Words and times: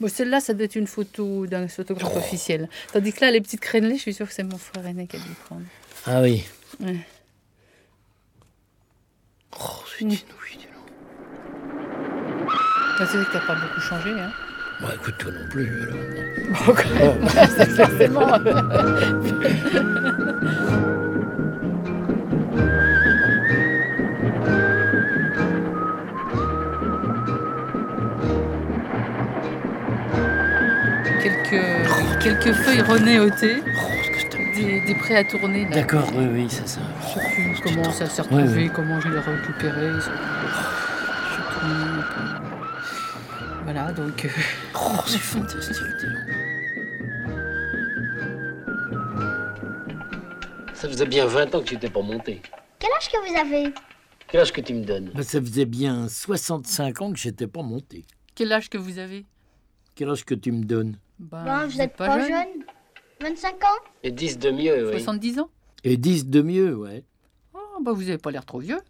Bon, 0.00 0.08
celle-là, 0.08 0.40
ça 0.40 0.52
doit 0.54 0.64
être 0.64 0.76
une 0.76 0.86
photo 0.86 1.46
d'un 1.46 1.68
photographe 1.68 2.16
officiel. 2.16 2.68
Tandis 2.92 3.12
que 3.12 3.20
là, 3.22 3.30
les 3.30 3.40
petites 3.40 3.60
crénelées, 3.60 3.96
je 3.96 4.02
suis 4.02 4.14
sûre 4.14 4.26
que 4.28 4.34
c'est 4.34 4.42
mon 4.42 4.58
frère 4.58 4.86
aîné 4.86 5.06
qui 5.06 5.16
a 5.16 5.20
dû 5.20 5.30
prendre. 5.46 5.62
Ah 6.06 6.20
oui. 6.22 6.44
Ouais. 6.80 6.96
Oh, 9.58 9.64
c'est 9.96 10.02
inouï, 10.04 10.16
dis 10.50 10.66
donc. 10.66 10.90
Bah, 12.98 13.06
c'est 13.10 13.16
vrai 13.16 13.26
que 13.26 13.32
t'as 13.32 13.46
pas 13.46 13.54
beaucoup 13.54 13.80
changé, 13.80 14.10
hein 14.10 14.32
Bon, 14.80 14.88
écoute, 14.94 15.14
toi 15.18 15.32
non 15.32 15.48
plus. 15.48 15.66
alors. 15.82 16.66
Bon, 16.66 16.74
quand 16.74 16.94
même, 16.94 17.28
c'est 17.56 17.70
forcément. 17.70 18.32
quelques, 32.26 32.52
feuilles 32.56 32.80
renées 32.82 33.18
au 33.20 33.30
thé, 33.30 33.56
Oh, 33.64 34.54
des, 34.54 34.80
des 34.80 34.94
prêts 34.94 35.16
à 35.16 35.24
tourner. 35.24 35.64
là. 35.64 35.70
D'accord, 35.76 36.10
oui, 36.14 36.26
oui, 36.30 36.46
c'est 36.48 36.66
ça. 36.68 36.80
Surtout 37.06 37.62
comment 37.62 37.90
ça 37.92 38.06
s'est 38.06 38.22
retrouvé, 38.22 38.64
ouais. 38.64 38.70
comment 38.74 39.00
je 39.00 39.08
l'ai 39.08 39.18
récupéré. 39.20 40.00
ça- 40.00 40.10
un 41.62 42.02
peu. 42.02 42.44
Voilà, 43.64 43.92
donc 43.92 44.24
euh, 44.24 44.28
Oh, 44.74 45.00
c'est 45.06 45.18
fantastique, 45.18 45.76
dis 46.00 46.06
donc. 46.06 46.16
Ça 50.74 50.88
faisait 50.88 51.06
bien 51.06 51.26
20 51.26 51.54
ans 51.54 51.60
que 51.60 51.64
tu 51.64 51.74
n'étais 51.74 51.88
pas 51.90 52.02
monté. 52.02 52.42
Quel 52.78 52.90
âge 52.92 53.08
que 53.10 53.18
vous 53.28 53.36
avez? 53.38 53.72
Quel 54.28 54.40
âge 54.40 54.52
que 54.52 54.60
tu 54.60 54.74
me 54.74 54.84
donnes? 54.84 55.10
Bah, 55.14 55.22
ça 55.22 55.40
faisait 55.40 55.64
bien 55.64 56.08
65 56.08 57.00
ans 57.02 57.12
que 57.12 57.18
j'étais 57.18 57.46
pas 57.46 57.62
monté. 57.62 58.04
quel 58.34 58.52
âge 58.52 58.68
que 58.68 58.78
vous 58.78 58.98
avez? 58.98 59.24
Quel 59.94 60.10
âge 60.10 60.24
que 60.24 60.34
tu 60.34 60.52
me 60.52 60.64
donnes? 60.64 60.96
Ben, 61.18 61.44
Ben, 61.44 61.66
vous 61.66 61.80
êtes 61.80 61.96
pas, 61.96 62.20
jeune. 62.26 62.64
25 63.20 63.64
ans 63.64 63.68
Et 64.02 64.10
10 64.10 64.38
de 64.38 64.50
mieux, 64.50 64.86
oui. 64.88 64.92
70 64.92 65.38
ans 65.40 65.50
Et 65.84 65.96
10 65.96 66.26
de 66.26 66.42
mieux, 66.42 66.74
ouais. 66.76 67.04
Oh, 67.54 67.80
bah 67.82 67.92
vous 67.92 68.08
avez 68.08 68.18
pas 68.18 68.30
l'air 68.30 68.44
trop 68.44 68.58
vieux. 68.58 68.80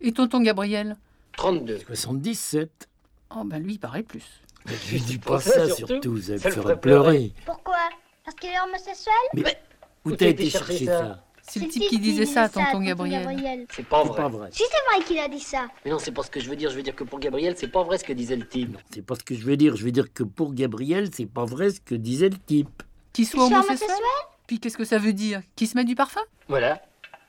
Et 0.00 0.12
tonton 0.12 0.40
Gabriel? 0.40 0.96
32. 1.36 1.78
77. 1.86 2.88
Oh, 3.36 3.44
ben 3.44 3.58
lui, 3.58 3.74
il 3.74 3.78
paraît 3.78 4.02
plus. 4.02 4.42
Je 4.66 4.98
dis 4.98 5.18
pas 5.18 5.34
pas 5.34 5.40
ça, 5.40 5.68
ça 5.68 5.74
surtout. 5.74 6.18
surtout, 6.18 6.20
ça 6.20 6.32
me 6.32 6.38
ferait 6.38 6.80
pleurer. 6.80 7.32
Pourquoi? 7.44 7.76
Parce 8.24 8.36
qu'il 8.36 8.50
est 8.50 8.60
homosexuel? 8.60 9.14
Où 10.04 10.10
Où 10.10 10.16
t'as 10.16 10.28
été 10.28 10.48
chercher 10.50 10.86
ça? 10.86 11.25
C'est 11.48 11.60
le 11.60 11.68
type 11.68 11.82
qui 11.82 11.88
qui 11.88 11.98
disait 11.98 12.26
ça 12.26 12.48
tonton 12.48 12.80
Gabriel. 12.80 13.66
C'est 13.70 13.86
pas 13.86 14.02
C'est 14.02 14.08
vrai. 14.08 14.16
pas 14.22 14.28
vrai. 14.28 14.48
Si 14.52 14.62
c'est 14.64 14.94
vrai 14.96 15.04
qu'il 15.04 15.18
a 15.18 15.28
dit 15.28 15.40
ça. 15.40 15.66
Mais 15.84 15.90
non, 15.90 15.98
c'est 15.98 16.12
pas 16.12 16.22
ce 16.22 16.30
que 16.30 16.40
je 16.40 16.48
veux 16.50 16.56
dire. 16.56 16.70
Je 16.70 16.76
veux 16.76 16.82
dire 16.82 16.94
que 16.96 17.04
pour 17.04 17.18
Gabriel, 17.20 17.54
c'est 17.56 17.68
pas 17.68 17.82
vrai 17.82 17.98
ce 17.98 18.04
que 18.04 18.12
disait 18.12 18.36
le 18.36 18.46
type. 18.46 18.76
C'est 18.92 19.04
pas 19.04 19.14
ce 19.14 19.22
que 19.24 19.34
je 19.34 19.44
veux 19.44 19.56
dire. 19.56 19.76
Je 19.76 19.84
veux 19.84 19.92
dire 19.92 20.12
que 20.12 20.22
pour 20.24 20.52
Gabriel, 20.54 21.08
c'est 21.12 21.26
pas 21.26 21.44
vrai 21.44 21.70
ce 21.70 21.80
que 21.80 21.94
disait 21.94 22.28
le 22.28 22.36
type. 22.38 22.82
Qu'il 23.12 23.26
soit 23.26 23.40
Qu'il 23.44 23.48
soit 23.50 23.58
homosexuel 23.60 23.96
Puis 24.46 24.58
qu'est-ce 24.60 24.76
que 24.76 24.84
ça 24.84 24.98
veut 24.98 25.12
dire 25.12 25.40
Qu'il 25.54 25.68
se 25.68 25.76
met 25.76 25.84
du 25.84 25.94
parfum 25.94 26.20
Voilà. 26.48 26.82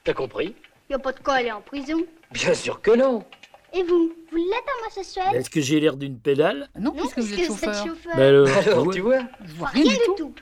T'as 0.03 0.13
compris 0.13 0.55
Il 0.89 0.95
a 0.95 0.99
pas 0.99 1.11
de 1.13 1.19
quoi 1.19 1.35
aller 1.35 1.51
en 1.51 1.61
prison. 1.61 1.97
Bien 2.31 2.53
sûr 2.53 2.81
que 2.81 2.91
non. 2.91 3.23
Et 3.73 3.83
vous 3.83 4.11
Vous 4.31 4.37
l'êtes 4.37 4.65
homosexuel 4.81 5.35
Est-ce 5.35 5.49
que 5.49 5.61
j'ai 5.61 5.79
l'air 5.79 5.95
d'une 5.97 6.17
pédale 6.17 6.69
Non, 6.79 6.93
Non, 6.93 7.01
puisque 7.01 7.19
vous 7.19 7.33
êtes 7.33 7.45
chauffeur. 7.47 7.73
chauffeur. 7.85 8.13
Bah 8.15 8.27
alors, 8.27 8.47
Alors, 8.65 8.93
tu 8.93 9.01
vois, 9.01 9.19
Je 9.45 9.53
vois 9.53 9.67
Rien, 9.67 9.83
rien 9.83 9.93
du 9.93 9.99
du 9.99 10.05
tout. 10.05 10.15
tout. 10.15 10.33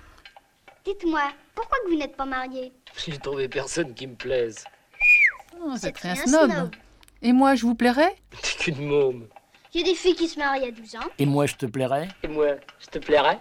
Dites-moi, 0.86 1.32
pourquoi 1.56 1.78
que 1.84 1.90
vous 1.90 1.98
n'êtes 1.98 2.16
pas 2.16 2.26
marié? 2.26 2.72
J'ai 3.06 3.18
trouvé 3.18 3.48
personne 3.50 3.94
qui 3.94 4.06
me 4.08 4.16
plaise. 4.16 4.64
Oh, 5.60 5.72
C'est 5.74 5.80
c'est 5.82 5.88
un 6.10 6.14
très 6.14 6.16
snob. 6.28 6.52
snob. 6.52 6.76
Et 7.22 7.34
moi, 7.34 7.56
je 7.56 7.66
vous 7.66 7.76
plairais? 7.76 8.16
T'es 8.42 8.58
qu'une 8.72 8.86
môme. 8.88 9.28
Il 9.74 9.82
y 9.82 9.84
a 9.84 9.88
des 9.88 9.96
filles 9.96 10.16
qui 10.16 10.28
se 10.28 10.38
marient 10.38 10.68
à 10.68 10.72
12 10.72 10.96
ans. 10.96 11.10
Et 11.18 11.26
moi, 11.26 11.48
je 11.48 11.56
te 11.56 11.66
plairais? 11.66 12.08
Et 12.24 12.28
moi, 12.28 12.48
je 12.80 12.86
te 12.88 13.00
plairais? 13.00 13.40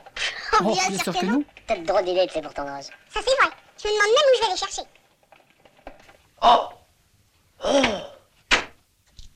Oh, 0.61 0.73
bien 0.73 0.99
sûr 0.99 1.13
que 1.17 1.27
non. 1.27 1.45
T'as 1.67 1.77
de 1.79 1.85
drôle 1.85 2.05
d'idée, 2.05 2.27
c'est 2.33 2.41
pour 2.43 2.55
ton 2.55 2.63
âge. 2.63 2.85
Ça 3.09 3.21
c'est 3.21 3.37
vrai. 3.43 3.53
Je 3.83 3.89
me 3.89 3.93
demande 3.93 4.07
même 4.07 4.31
où 4.31 4.37
je 4.37 4.47
vais 4.47 4.53
les 4.53 4.59
chercher. 4.59 4.83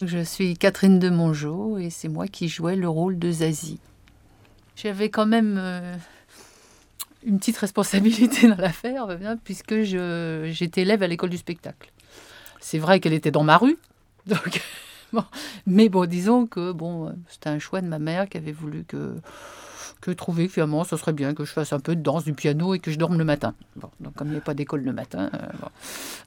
Je 0.01 0.19
suis 0.23 0.57
Catherine 0.57 0.99
de 0.99 1.11
Mongeau 1.11 1.79
et 1.79 1.91
c'est 1.91 2.09
moi 2.09 2.27
qui 2.29 2.49
jouais 2.49 2.77
le 2.77 2.89
rôle 2.89 3.19
de 3.19 3.31
Zazie. 3.33 3.81
J'avais 4.77 5.11
quand 5.11 5.27
même 5.27 5.57
euh, 5.59 5.97
une 7.25 7.39
petite 7.39 7.57
responsabilité 7.59 8.49
dans 8.49 8.57
l'affaire, 8.57 9.07
puisque 9.45 9.83
j'étais 9.83 10.83
élève 10.83 11.03
à 11.03 11.07
l'école 11.07 11.31
du 11.31 11.39
spectacle. 11.39 11.91
C'est 12.61 12.79
vrai 12.79 13.01
qu'elle 13.01 13.13
était 13.13 13.31
dans 13.31 13.45
ma 13.45 13.57
rue, 13.57 13.79
mais 15.67 15.89
bon, 15.89 16.07
disons 16.07 16.47
que 16.47 16.73
bon, 16.73 17.15
c'était 17.29 17.49
un 17.49 17.59
choix 17.59 17.81
de 17.81 17.87
ma 17.87 17.99
mère 17.99 18.29
qui 18.29 18.37
avait 18.37 18.53
voulu 18.53 18.85
que 18.85 19.15
que 20.01 20.11
trouver 20.13 20.47
que 20.47 20.53
finalement, 20.55 20.85
ce 20.85 20.97
serait 20.97 21.13
bien 21.13 21.35
que 21.35 21.45
je 21.45 21.53
fasse 21.53 21.73
un 21.73 21.81
peu 21.81 21.97
de 21.97 22.03
danse, 22.03 22.25
du 22.25 22.33
piano 22.33 22.75
et 22.75 22.79
que 22.79 22.91
je 22.91 22.99
dorme 22.99 23.19
le 23.19 23.25
matin. 23.25 23.55
Bon, 23.77 23.89
donc 24.01 24.15
comme 24.15 24.29
il 24.29 24.33
n'y 24.33 24.37
a 24.39 24.41
pas 24.41 24.55
d'école 24.55 24.83
le 24.83 24.93
matin, 24.93 25.31
euh, 25.35 25.39
bon. 25.61 25.69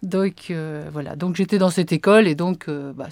donc 0.04 0.48
euh, 0.50 0.90
voilà. 0.92 1.16
Donc 1.16 1.36
j'étais 1.36 1.58
dans 1.58 1.70
cette 1.70 1.92
école 1.92 2.28
et 2.28 2.36
donc 2.36 2.68
euh, 2.68 2.92
bah, 2.94 3.08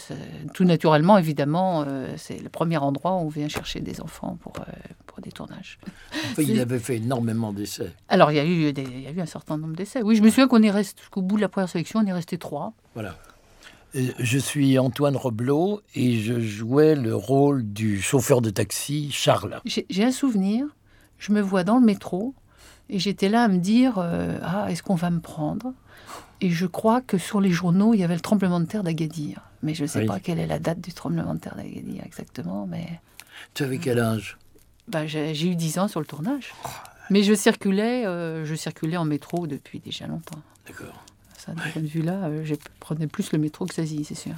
tout 0.54 0.64
naturellement, 0.66 1.18
évidemment, 1.18 1.86
c'est 2.18 2.40
le 2.42 2.50
premier 2.50 2.78
endroit 2.78 3.14
où 3.16 3.26
on 3.26 3.30
vient 3.30 3.48
chercher 3.48 3.80
des 3.80 4.02
enfants 4.02 4.38
pour 4.42 4.54
pour 5.06 5.22
des 5.22 5.32
tournages. 5.32 5.80
Enfin, 6.32 6.42
Il 6.44 6.60
avait 6.60 6.80
fait 6.80 6.98
énormément 6.98 7.52
d'essais. 7.54 7.92
Alors 8.10 8.32
il 8.32 8.36
y 8.36 8.40
a 8.40 8.46
eu 8.46 8.72
des- 8.74 8.84
il 8.84 9.02
y 9.02 9.08
a 9.08 9.12
eu 9.12 9.22
un 9.22 9.26
certain 9.26 9.58
nombre 9.58 9.76
d'essais. 9.76 10.02
Oui, 10.02 10.16
je 10.16 10.22
me 10.22 10.30
souviens 10.30 10.48
qu'on 10.48 10.62
est 10.64 10.72
resté 10.72 11.00
jusqu'au 11.02 11.22
bout 11.22 11.36
de 11.38 11.42
la 11.42 11.50
première 11.50 11.70
sélection, 11.70 12.00
on 12.02 12.06
est 12.06 12.14
resté 12.14 12.38
trois. 12.38 12.74
Voilà. 12.94 13.16
Euh, 13.96 14.08
Je 14.20 14.38
suis 14.38 14.78
Antoine 14.80 15.16
Roblot 15.16 15.82
et 15.96 16.20
je 16.20 16.40
jouais 16.40 16.96
le 16.96 17.16
rôle 17.16 17.64
du 17.64 18.02
chauffeur 18.02 18.42
de 18.42 18.50
taxi 18.50 19.12
Charles. 19.12 19.62
J'ai 19.66 20.04
un 20.04 20.12
souvenir, 20.12 20.66
je 21.18 21.32
me 21.32 21.42
vois 21.42 21.64
dans 21.64 21.80
le 21.80 21.86
métro 21.86 22.34
et 22.90 23.00
j'étais 23.00 23.30
là 23.30 23.44
à 23.44 23.48
me 23.48 23.58
dire 23.58 23.96
euh, 23.98 24.38
Ah, 24.44 24.68
est-ce 24.72 24.84
qu'on 24.84 24.96
va 24.96 25.10
me 25.10 25.20
prendre? 25.20 25.74
Et 26.42 26.52
je 26.52 26.66
crois 26.66 27.02
que 27.02 27.18
sur 27.18 27.42
les 27.42 27.52
journaux, 27.52 27.94
il 27.94 28.00
y 28.00 28.04
avait 28.04 28.16
le 28.16 28.22
tremblement 28.22 28.60
de 28.60 28.66
terre 28.66 28.84
d'Agadir. 28.84 29.42
Mais 29.62 29.74
je 29.74 29.84
ne 29.84 29.88
sais 29.88 30.00
Oui. 30.00 30.06
pas 30.06 30.20
quelle 30.22 30.40
est 30.40 30.48
la 30.48 30.60
date 30.60 30.80
du 30.80 30.94
tremblement 30.94 31.34
de 31.34 31.40
terre 31.40 31.56
d'Agadir 31.56 32.04
exactement. 32.06 32.66
Mais 32.66 33.02
Tu 33.54 33.64
avais 33.64 33.78
quel 33.78 34.00
âge? 34.00 34.38
J'ai 35.06 35.36
j'ai 35.36 35.48
eu 35.50 35.56
10 35.56 35.80
ans 35.80 35.88
sur 35.88 36.00
le 36.00 36.06
tournage. 36.06 36.54
Mais 37.12 37.24
je 37.24 37.34
circulais, 37.34 38.06
euh, 38.06 38.46
je 38.46 38.56
circulais 38.56 38.98
en 38.98 39.06
métro 39.06 39.48
depuis 39.48 39.80
déjà 39.80 40.08
longtemps. 40.08 40.40
D'accord. 40.68 41.04
Ça, 41.40 41.54
de 41.54 41.62
ce 41.62 41.70
point 41.70 41.82
de 41.82 41.88
vue-là, 41.88 42.26
euh, 42.26 42.42
je 42.44 42.54
prenais 42.82 43.08
plus 43.08 43.32
le 43.32 43.40
métro 43.40 43.66
que 43.66 43.74
Zazie, 43.74 44.04
c'est 44.04 44.14
sûr. 44.14 44.34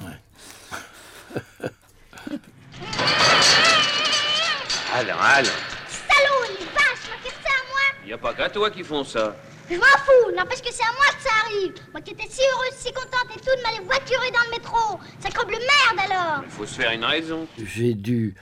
Allons, 4.94 5.18
allons. 5.20 5.48
Salaud, 5.88 6.44
les 6.48 6.64
vaches, 6.66 7.08
m'a 7.10 7.18
fait 7.24 7.34
ça 7.42 7.50
à 7.50 7.62
moi? 7.72 8.08
Y 8.08 8.12
a 8.12 8.18
pas 8.18 8.34
qu'à 8.34 8.48
toi 8.50 8.70
qui 8.70 8.84
font 8.84 9.02
ça. 9.02 9.34
Je 9.68 9.74
m'en 9.74 9.82
fous, 9.82 10.36
n'empêche 10.36 10.62
que 10.62 10.72
c'est 10.72 10.84
à 10.84 10.92
moi 10.92 11.06
que 11.16 11.22
ça 11.24 11.30
arrive. 11.44 11.72
Moi 11.92 12.00
qui 12.02 12.12
étais 12.12 12.28
si 12.30 12.40
heureuse, 12.52 12.76
si 12.76 12.92
contente 12.92 13.26
et 13.34 13.40
tout 13.40 13.56
de 13.56 13.62
m'aller 13.62 13.84
voiturer 13.84 14.30
dans 14.30 14.44
le 14.46 14.50
métro. 14.58 15.00
Ça 15.18 15.28
creble 15.30 15.52
merde 15.52 16.08
alors 16.12 16.44
Faut 16.50 16.66
se 16.66 16.74
faire 16.80 16.92
une 16.92 17.04
raison. 17.04 17.48
J'ai 17.58 17.94
dû 17.94 18.36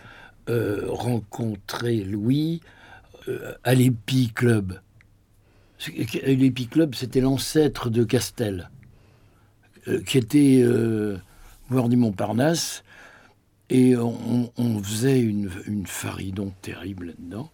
euh, 0.51 0.85
rencontrer 0.87 1.97
Louis 1.97 2.61
euh, 3.29 3.55
à 3.65 3.73
l'Epi 3.75 4.33
Club. 4.35 4.81
C'est- 5.81 6.27
L'Epi 6.27 6.69
Club, 6.69 6.95
c'était 6.95 7.21
l'ancêtre 7.23 7.89
de 7.89 8.05
Castel, 8.05 8.71
euh, 9.89 10.03
qui 10.03 10.19
était 10.19 10.61
euh, 10.63 11.17
du 11.71 11.97
Montparnasse. 11.97 12.85
Et 13.71 13.97
on, 13.97 14.53
on 14.59 14.83
faisait 14.83 15.21
une, 15.21 15.51
une 15.67 15.87
faridon 15.87 16.53
terrible 16.61 17.07
là-dedans. 17.07 17.51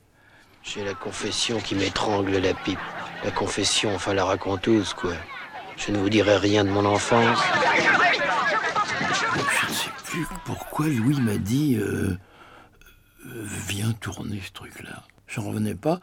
J'ai 0.65 0.85
la 0.85 0.95
confession 0.95 1.61
qui 1.61 1.75
m'étrangle 1.77 2.37
la 2.39 2.53
pipe. 2.55 2.79
La 3.25 3.31
confession, 3.31 3.95
enfin 3.95 4.13
la 4.15 4.25
raconteuse, 4.25 4.93
quoi. 4.95 5.13
Je 5.77 5.93
ne 5.93 5.99
vous 5.99 6.09
dirai 6.11 6.39
rien 6.39 6.65
de 6.65 6.71
mon 6.71 6.85
enfance. 6.87 7.39
Je 8.99 9.69
ne 9.69 9.73
sais 9.73 9.91
plus 10.05 10.27
pourquoi 10.45 10.89
Louis 10.89 11.21
m'a 11.21 11.37
dit 11.37 11.77
euh, 11.77 12.17
euh, 13.27 13.47
Viens 13.69 13.93
tourner 13.93 14.41
ce 14.45 14.53
truc-là. 14.53 15.05
J'en 15.29 15.43
revenais 15.43 15.75
pas. 15.75 16.01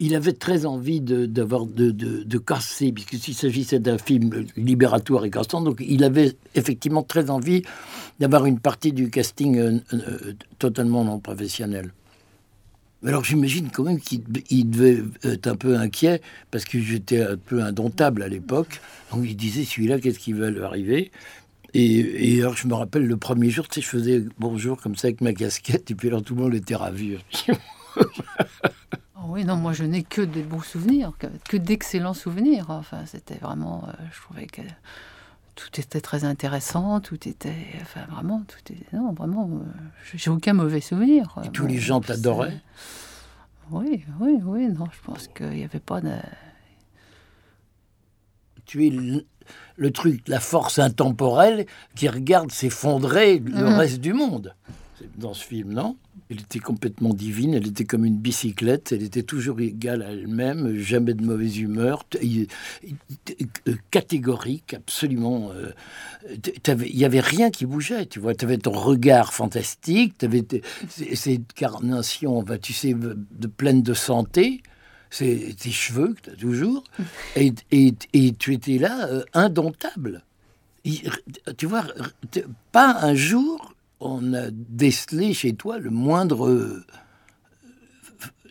Il 0.00 0.16
avait 0.16 0.32
très 0.32 0.66
envie 0.66 1.00
de, 1.00 1.26
d'avoir 1.26 1.64
de, 1.64 1.92
de, 1.92 2.24
de 2.24 2.38
casser, 2.38 2.90
puisque 2.92 3.14
s'il 3.14 3.34
s'agissait 3.34 3.78
d'un 3.78 3.98
film 3.98 4.46
libératoire 4.56 5.24
et 5.24 5.30
cassant, 5.30 5.60
donc 5.60 5.76
il 5.86 6.02
avait 6.02 6.36
effectivement 6.56 7.04
très 7.04 7.30
envie 7.30 7.62
d'avoir 8.18 8.46
une 8.46 8.58
partie 8.58 8.92
du 8.92 9.10
casting 9.10 9.58
euh, 9.58 9.78
euh, 9.92 10.32
totalement 10.58 11.04
non 11.04 11.20
professionnel. 11.20 11.92
Alors 13.06 13.22
j'imagine 13.22 13.68
quand 13.70 13.84
même 13.84 14.00
qu'il 14.00 14.22
il 14.50 14.70
devait 14.70 15.04
être 15.22 15.46
un 15.46 15.56
peu 15.56 15.76
inquiet 15.76 16.20
parce 16.50 16.64
que 16.64 16.80
j'étais 16.80 17.20
un 17.20 17.36
peu 17.36 17.62
indomptable 17.62 18.22
à 18.22 18.28
l'époque. 18.28 18.80
Donc 19.12 19.24
il 19.24 19.36
disait 19.36 19.64
celui-là, 19.64 20.00
qu'est-ce 20.00 20.18
qui 20.18 20.32
va 20.32 20.50
lui 20.50 20.62
arriver? 20.62 21.12
Et, 21.74 22.34
et 22.34 22.40
alors 22.40 22.56
je 22.56 22.66
me 22.66 22.74
rappelle 22.74 23.06
le 23.06 23.16
premier 23.18 23.50
jour, 23.50 23.68
tu 23.68 23.74
sais, 23.74 23.80
je 23.82 23.88
faisais 23.88 24.24
bonjour 24.38 24.80
comme 24.80 24.96
ça 24.96 25.08
avec 25.08 25.20
ma 25.20 25.32
casquette 25.32 25.90
et 25.90 25.94
puis 25.94 26.08
alors 26.08 26.22
tout 26.22 26.34
le 26.34 26.42
monde 26.42 26.54
était 26.54 26.76
ravi. 26.76 27.18
Oui, 29.34 29.44
non, 29.44 29.56
moi 29.56 29.72
je 29.72 29.82
n'ai 29.82 30.04
que 30.04 30.20
des 30.22 30.42
beaux 30.44 30.62
souvenirs, 30.62 31.12
que, 31.18 31.26
que 31.48 31.56
d'excellents 31.56 32.14
souvenirs. 32.14 32.66
Enfin, 32.68 33.04
c'était 33.04 33.34
vraiment, 33.34 33.82
euh, 33.88 33.92
je 34.12 34.20
trouvais 34.20 34.46
que 34.46 34.62
tout 35.56 35.80
était 35.80 36.00
très 36.00 36.24
intéressant, 36.24 37.00
tout 37.00 37.28
était, 37.28 37.66
enfin 37.82 38.02
vraiment, 38.08 38.44
tout 38.46 38.58
était, 38.72 38.86
non, 38.96 39.12
vraiment, 39.12 39.50
euh, 39.52 39.64
j'ai 40.14 40.30
aucun 40.30 40.52
mauvais 40.52 40.80
souvenir. 40.80 41.34
Et 41.44 41.48
tous 41.48 41.66
les 41.66 41.78
gens 41.78 42.00
t'adoraient? 42.00 42.60
Oui, 43.72 44.04
oui, 44.20 44.38
oui, 44.44 44.68
non, 44.68 44.86
je 44.92 45.00
pense 45.04 45.26
qu'il 45.26 45.50
n'y 45.50 45.64
avait 45.64 45.80
pas 45.80 46.00
de... 46.00 46.12
Tu 48.66 48.86
es 48.86 48.90
le, 48.90 49.26
le 49.76 49.90
truc, 49.90 50.28
la 50.28 50.38
force 50.38 50.78
intemporelle 50.78 51.66
qui 51.96 52.08
regarde 52.08 52.52
s'effondrer 52.52 53.40
le 53.40 53.66
Mhm. 53.68 53.74
reste 53.74 54.00
du 54.00 54.12
monde. 54.12 54.54
Dans 55.16 55.32
ce 55.32 55.44
film, 55.44 55.72
non? 55.72 55.96
Elle 56.28 56.40
était 56.40 56.58
complètement 56.58 57.14
divine, 57.14 57.54
elle 57.54 57.68
était 57.68 57.84
comme 57.84 58.04
une 58.04 58.16
bicyclette, 58.16 58.90
elle 58.92 59.02
était 59.04 59.22
toujours 59.22 59.60
égale 59.60 60.02
à 60.02 60.10
elle-même, 60.10 60.76
jamais 60.76 61.14
de 61.14 61.24
mauvaise 61.24 61.58
humeur, 61.58 62.04
euh, 62.20 62.46
catégorique, 63.90 64.74
absolument. 64.74 65.50
euh, 65.54 65.70
Il 66.86 66.96
n'y 66.96 67.04
avait 67.04 67.20
rien 67.20 67.50
qui 67.50 67.66
bougeait, 67.66 68.06
tu 68.06 68.18
vois. 68.18 68.34
Tu 68.34 68.44
avais 68.44 68.58
ton 68.58 68.72
regard 68.72 69.32
fantastique, 69.34 70.18
tu 70.18 70.24
avais 70.24 70.44
cette 70.88 71.52
carnation, 71.52 72.42
bah, 72.42 72.58
tu 72.58 72.72
sais, 72.72 72.94
de 72.94 73.46
pleine 73.46 73.82
de 73.82 73.94
santé. 73.94 74.62
C'est 75.10 75.54
tes 75.56 75.70
cheveux 75.70 76.14
que 76.14 76.22
tu 76.22 76.30
as 76.30 76.36
toujours. 76.36 76.82
Et, 77.36 77.52
et- 77.70 77.94
et 78.14 78.32
tu 78.32 78.52
étais 78.52 78.78
là, 78.78 79.06
euh, 79.08 79.22
indomptable. 79.32 80.24
Il- 80.84 81.08
tu 81.56 81.66
vois, 81.66 81.84
pas 82.72 82.98
un 83.02 83.14
jour 83.14 83.73
on 84.04 84.34
a 84.34 84.50
décelé 84.50 85.32
chez 85.34 85.54
toi 85.54 85.78
le 85.78 85.90
moindre, 85.90 86.48
euh, 86.48 86.84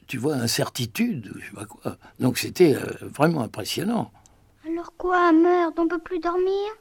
tu 0.08 0.18
vois, 0.18 0.36
incertitude, 0.36 1.32
je 1.36 1.46
sais 1.46 1.52
pas 1.54 1.66
quoi. 1.66 1.98
Donc 2.20 2.38
c'était 2.38 2.76
euh, 2.76 2.86
vraiment 3.02 3.42
impressionnant. 3.42 4.12
Alors 4.66 4.94
quoi, 4.98 5.32
merde, 5.32 5.74
on 5.78 5.88
peut 5.88 6.00
plus 6.00 6.20
dormir? 6.20 6.72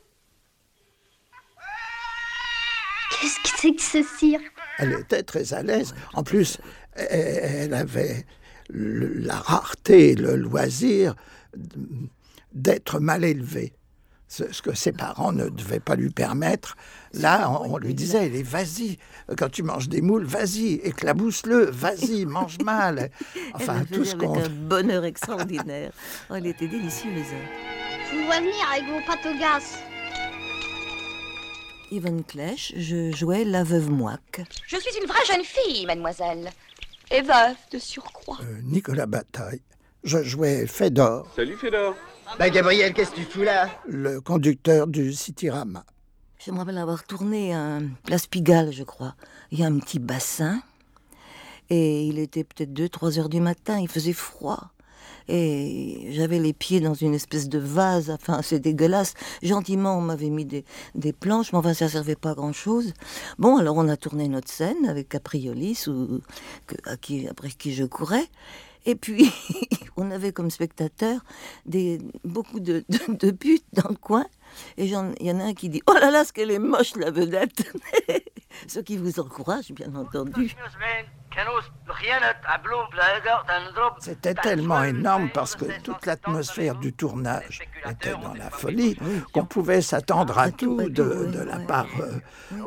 Qu'est-ce 3.11 3.39
que 3.41 3.59
c'est 3.59 3.75
que 3.75 3.83
ce 3.83 4.03
cirque? 4.19 4.53
Elle 4.79 4.93
était 4.95 5.23
très 5.23 5.53
à 5.53 5.63
l'aise. 5.63 5.95
En 6.15 6.23
plus, 6.23 6.59
elle 6.95 7.75
avait 7.75 8.27
la 8.71 9.37
rareté, 9.37 10.15
le 10.15 10.37
loisir 10.37 11.15
d'être 12.53 13.01
mal 13.01 13.25
élevée. 13.25 13.75
Ce 14.35 14.51
ce 14.51 14.63
que 14.63 14.75
ses 14.75 14.93
parents 14.93 15.31
ne 15.33 15.51
devaient 15.51 15.79
pas 15.79 15.95
lui 15.95 16.09
permettre. 16.09 16.75
Là, 17.13 17.51
on, 17.51 17.75
on 17.75 17.77
lui 17.77 17.93
disait, 17.95 18.21
allez, 18.21 18.43
vas-y, 18.43 18.97
quand 19.37 19.51
tu 19.51 19.63
manges 19.63 19.91
des 19.91 20.01
moules, 20.01 20.25
vas-y, 20.25 20.77
éclabousse-le, 20.85 21.67
vas-y, 21.71 22.25
mange 22.39 22.57
mal. 22.65 23.11
Enfin, 23.53 23.85
tout 23.93 24.07
ce 24.07 24.15
avec 24.17 24.27
qu'on... 24.27 24.43
un 24.43 24.49
bonheur 24.49 25.05
extraordinaire. 25.05 25.93
Oh, 26.31 26.35
elle 26.37 26.47
était 26.47 26.67
délicieuse. 26.67 27.27
Je 28.11 28.17
vous 28.17 28.25
vois 28.25 28.39
venir 28.41 28.55
avec 28.73 28.85
vos 28.89 29.01
pâtes 29.07 29.27
au 29.27 29.39
gaz. 29.39 29.65
Yvonne 31.91 32.25
Clèche, 32.25 32.73
je 32.75 33.13
jouais 33.15 33.45
la 33.45 33.65
veuve 33.65 33.91
Mouac. 33.91 34.41
Je 34.67 34.77
suis 34.79 34.97
une 34.99 35.07
vraie 35.09 35.27
jeune 35.27 35.45
fille, 35.45 35.85
mademoiselle. 35.85 36.51
Et 37.11 37.21
veuve 37.21 37.57
de 37.71 37.79
surcroît. 37.79 38.39
euh, 38.43 38.61
Nicolas 38.63 39.05
Bataille. 39.05 39.61
Je 40.05 40.23
jouais 40.23 40.67
Fédor, 40.67 41.31
Salut 41.37 41.57
Fédor. 41.59 41.95
Bah 42.39 42.51
Gabriel, 42.51 42.93
qu'est-ce 42.95 43.11
que 43.11 43.17
tu 43.17 43.23
fous 43.23 43.43
là 43.43 43.69
le 43.87 44.21
conducteur 44.21 44.87
du 44.87 45.13
Cityrama. 45.13 45.85
Je 46.45 46.51
me 46.51 46.59
rappelle 46.59 46.79
avoir 46.79 47.05
tourné 47.05 47.55
à 47.55 47.79
Place 48.05 48.27
Pigalle, 48.27 48.73
je 48.73 48.83
crois. 48.83 49.15
Il 49.51 49.61
y 49.61 49.65
a 49.65 49.67
un 49.67 49.79
petit 49.79 49.99
bassin. 49.99 50.61
Et 51.71 52.05
il 52.05 52.19
était 52.19 52.45
peut-être 52.45 52.73
2-3 52.73 53.19
heures 53.19 53.29
du 53.29 53.41
matin, 53.41 53.79
il 53.79 53.89
faisait 53.89 54.13
froid. 54.13 54.71
Et 55.29 56.09
j'avais 56.11 56.41
les 56.41 56.53
pieds 56.53 56.81
dans 56.81 56.95
une 56.95 57.15
espèce 57.15 57.49
de 57.49 57.59
vase, 57.59 58.11
enfin 58.11 58.41
c'est 58.43 58.59
dégueulasse. 58.59 59.15
Gentiment, 59.43 59.97
on 59.97 60.01
m'avait 60.01 60.31
mis 60.31 60.45
des, 60.45 60.65
des 60.97 61.13
planches, 61.13 61.53
mais 61.53 61.59
enfin 61.59 61.75
ça 61.75 61.89
servait 61.89 62.17
pas 62.17 62.31
à 62.31 62.35
grand-chose. 62.35 62.93
Bon, 63.39 63.57
alors 63.57 63.77
on 63.77 63.89
a 63.89 63.97
tourné 63.97 64.27
notre 64.29 64.51
scène 64.51 64.85
avec 64.87 65.09
Capriolis, 65.11 65.85
ou, 65.87 66.21
que- 66.67 66.75
à 66.91 66.97
qui, 66.97 67.29
après 67.29 67.51
qui 67.51 67.73
je 67.73 67.85
courais. 67.85 68.27
Et 68.85 68.95
puis, 68.97 69.33
on 69.97 70.11
avait 70.11 70.33
comme 70.33 70.51
spectateur 70.51 71.21
des, 71.67 71.99
beaucoup 72.25 72.61
de, 72.61 72.85
de, 72.89 73.15
de 73.15 73.31
putes 73.31 73.65
dans 73.73 73.89
le 73.89 73.97
coin. 73.97 74.27
Et 74.77 74.87
j'en- 74.89 75.13
il 75.21 75.27
y 75.27 75.31
en 75.33 75.41
a 75.41 75.45
un 75.45 75.55
qui 75.55 75.69
dit 75.69 75.83
Oh 75.87 75.95
là 75.95 76.11
là, 76.11 76.25
ce 76.25 76.33
qu'elle 76.33 76.51
est 76.51 76.59
moche, 76.59 76.95
la 76.97 77.11
vedette 77.11 77.65
Ce 78.69 78.81
qui 78.81 78.97
vous 78.99 79.19
encourage, 79.19 79.73
bien 79.73 79.95
entendu. 79.95 80.55
C'était 84.01 84.35
tellement 84.35 84.83
énorme 84.85 85.31
parce 85.33 85.57
que 85.57 85.65
toute 85.83 86.05
l'atmosphère 86.05 86.75
du 86.77 86.93
tournage 86.93 87.61
était 87.91 88.13
dans 88.13 88.35
la 88.35 88.51
folie 88.51 88.97
qu'on 89.33 89.47
pouvait 89.47 89.81
s'attendre 89.81 90.39
à 90.39 90.51
tout 90.51 90.77
de, 90.77 90.89
de 90.91 91.41
la 91.43 91.59
part 91.61 91.87
euh, 92.01 92.19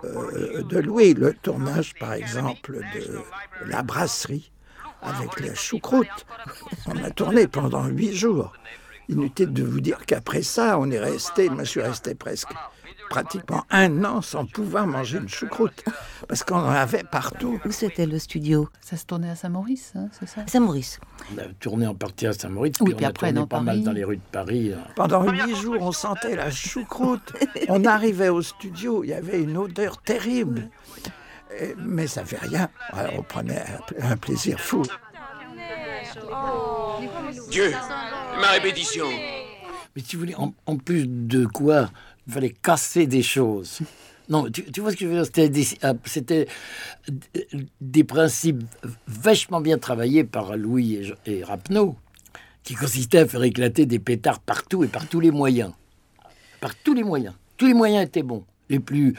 euh, 0.03 0.63
de 0.63 0.79
Louis. 0.79 1.13
Le 1.13 1.33
tournage, 1.35 1.93
par 1.99 2.13
exemple, 2.13 2.79
de 2.95 3.21
La 3.67 3.83
Brasserie 3.83 4.51
avec 5.01 5.39
la 5.39 5.53
choucroute. 5.55 6.07
On 6.87 7.03
a 7.03 7.09
tourné 7.11 7.47
pendant 7.47 7.85
huit 7.85 8.13
jours. 8.13 8.53
Inutile 9.07 9.53
de 9.53 9.63
vous 9.63 9.81
dire 9.81 9.99
qu'après 10.07 10.41
ça, 10.41 10.79
on 10.79 10.89
est 10.89 10.99
resté, 10.99 11.49
moi 11.49 11.63
je 11.63 11.69
suis 11.69 11.81
resté 11.81 12.15
presque 12.15 12.49
pratiquement 13.07 13.63
un 13.69 14.03
an 14.03 14.23
sans 14.23 14.47
pouvoir 14.47 14.87
manger 14.87 15.19
une 15.19 15.29
choucroute 15.29 15.83
parce 16.27 16.43
qu'on 16.43 16.55
en 16.55 16.69
avait 16.69 17.03
partout. 17.03 17.59
Où 17.63 17.71
c'était 17.71 18.07
le 18.07 18.17
studio? 18.17 18.67
Ça 18.81 18.97
se 18.97 19.05
tournait 19.05 19.29
à 19.29 19.35
Saint-Maurice, 19.35 19.93
hein, 19.95 20.07
c'est 20.19 20.27
ça? 20.27 20.41
Saint-Maurice. 20.47 20.99
On 21.35 21.37
a 21.37 21.43
tourné 21.59 21.85
en 21.85 21.93
partie 21.93 22.25
à 22.25 22.33
Saint-Maurice, 22.33 22.77
Oui, 22.81 22.95
puis 22.95 22.95
puis 22.95 23.05
on 23.05 23.09
a 23.09 23.11
tourné 23.13 23.45
pas 23.45 23.57
mal 23.59 23.75
Paris. 23.75 23.83
dans 23.83 23.91
les 23.91 24.03
rues 24.03 24.17
de 24.17 24.21
Paris. 24.31 24.73
hein. 24.73 24.83
Pendant 24.95 25.23
huit 25.29 25.55
jours, 25.55 25.77
on 25.81 25.91
sentait 25.91 26.35
la 26.35 26.49
choucroute. 26.49 27.31
On 27.69 27.85
arrivait 27.85 28.29
au 28.29 28.41
studio, 28.41 29.03
il 29.03 29.11
y 29.11 29.13
avait 29.13 29.39
une 29.39 29.55
odeur 29.57 30.01
terrible. 30.01 30.69
Mais 31.77 32.07
ça 32.07 32.25
fait 32.25 32.39
rien. 32.39 32.69
Alors, 32.91 33.13
on 33.19 33.23
prenait 33.23 33.63
un, 34.01 34.11
un 34.11 34.17
plaisir 34.17 34.59
fou. 34.59 34.83
Dieu, 37.49 37.71
ma 38.39 38.47
répétition. 38.51 39.07
Mais 39.95 40.01
si 40.03 40.15
vous 40.15 40.21
voulez, 40.21 40.35
en, 40.35 40.53
en 40.65 40.77
plus 40.77 41.05
de 41.07 41.45
quoi, 41.45 41.89
il 42.27 42.33
fallait 42.33 42.49
casser 42.49 43.07
des 43.07 43.23
choses. 43.23 43.79
Non, 44.27 44.49
tu, 44.49 44.63
tu 44.71 44.81
vois 44.81 44.91
ce 44.91 44.97
que 44.97 45.05
je 45.05 45.09
veux 45.09 45.15
dire? 45.15 45.25
C'était 45.25 45.49
des, 45.49 45.67
euh, 45.83 45.93
c'était 46.05 46.47
des 47.79 48.03
principes 48.03 48.63
vachement 49.07 49.61
bien 49.61 49.77
travaillés 49.77 50.23
par 50.23 50.57
Louis 50.57 50.95
et, 50.95 51.13
et 51.37 51.43
Rapneau, 51.43 51.95
qui 52.63 52.73
consistaient 52.73 53.19
à 53.19 53.27
faire 53.27 53.43
éclater 53.43 53.85
des 53.85 53.99
pétards 53.99 54.39
partout 54.39 54.83
et 54.83 54.87
par 54.87 55.07
tous 55.07 55.19
les 55.19 55.31
moyens. 55.31 55.71
Par 56.59 56.75
tous 56.75 56.93
les 56.93 57.03
moyens. 57.03 57.35
Tous 57.55 57.67
les 57.67 57.75
moyens 57.75 58.05
étaient 58.05 58.23
bons. 58.23 58.43
Les 58.69 58.79
plus 58.79 59.13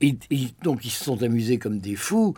et, 0.00 0.16
et 0.30 0.46
donc 0.62 0.84
ils 0.84 0.90
se 0.90 1.02
sont 1.04 1.22
amusés 1.22 1.58
comme 1.58 1.78
des 1.80 1.96
fous. 1.96 2.34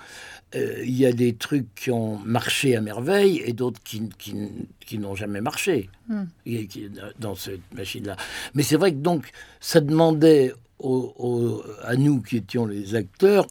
Euh, 0.54 0.82
Il 0.84 0.96
y 0.96 1.04
a 1.04 1.12
des 1.12 1.34
trucs 1.34 1.74
qui 1.74 1.90
ont 1.90 2.18
marché 2.18 2.74
à 2.76 2.80
merveille 2.80 3.42
et 3.44 3.52
d'autres 3.52 3.80
qui, 3.82 4.08
qui, 4.18 4.34
qui 4.80 4.98
n'ont 4.98 5.14
jamais 5.14 5.40
marché 5.42 5.90
Hmm. 6.08 6.24
et 6.46 6.66
qui- 6.66 6.88
dans 7.18 7.34
cette 7.34 7.72
machine-là. 7.74 8.16
Mais 8.54 8.62
c'est 8.62 8.76
vrai 8.76 8.92
que 8.92 8.98
donc 8.98 9.30
ça 9.60 9.80
demandait 9.80 10.52
au- 10.78 11.14
au- 11.18 11.64
à 11.82 11.96
nous 11.96 12.20
qui 12.22 12.36
étions 12.38 12.66
les 12.66 12.94
acteurs 12.94 13.46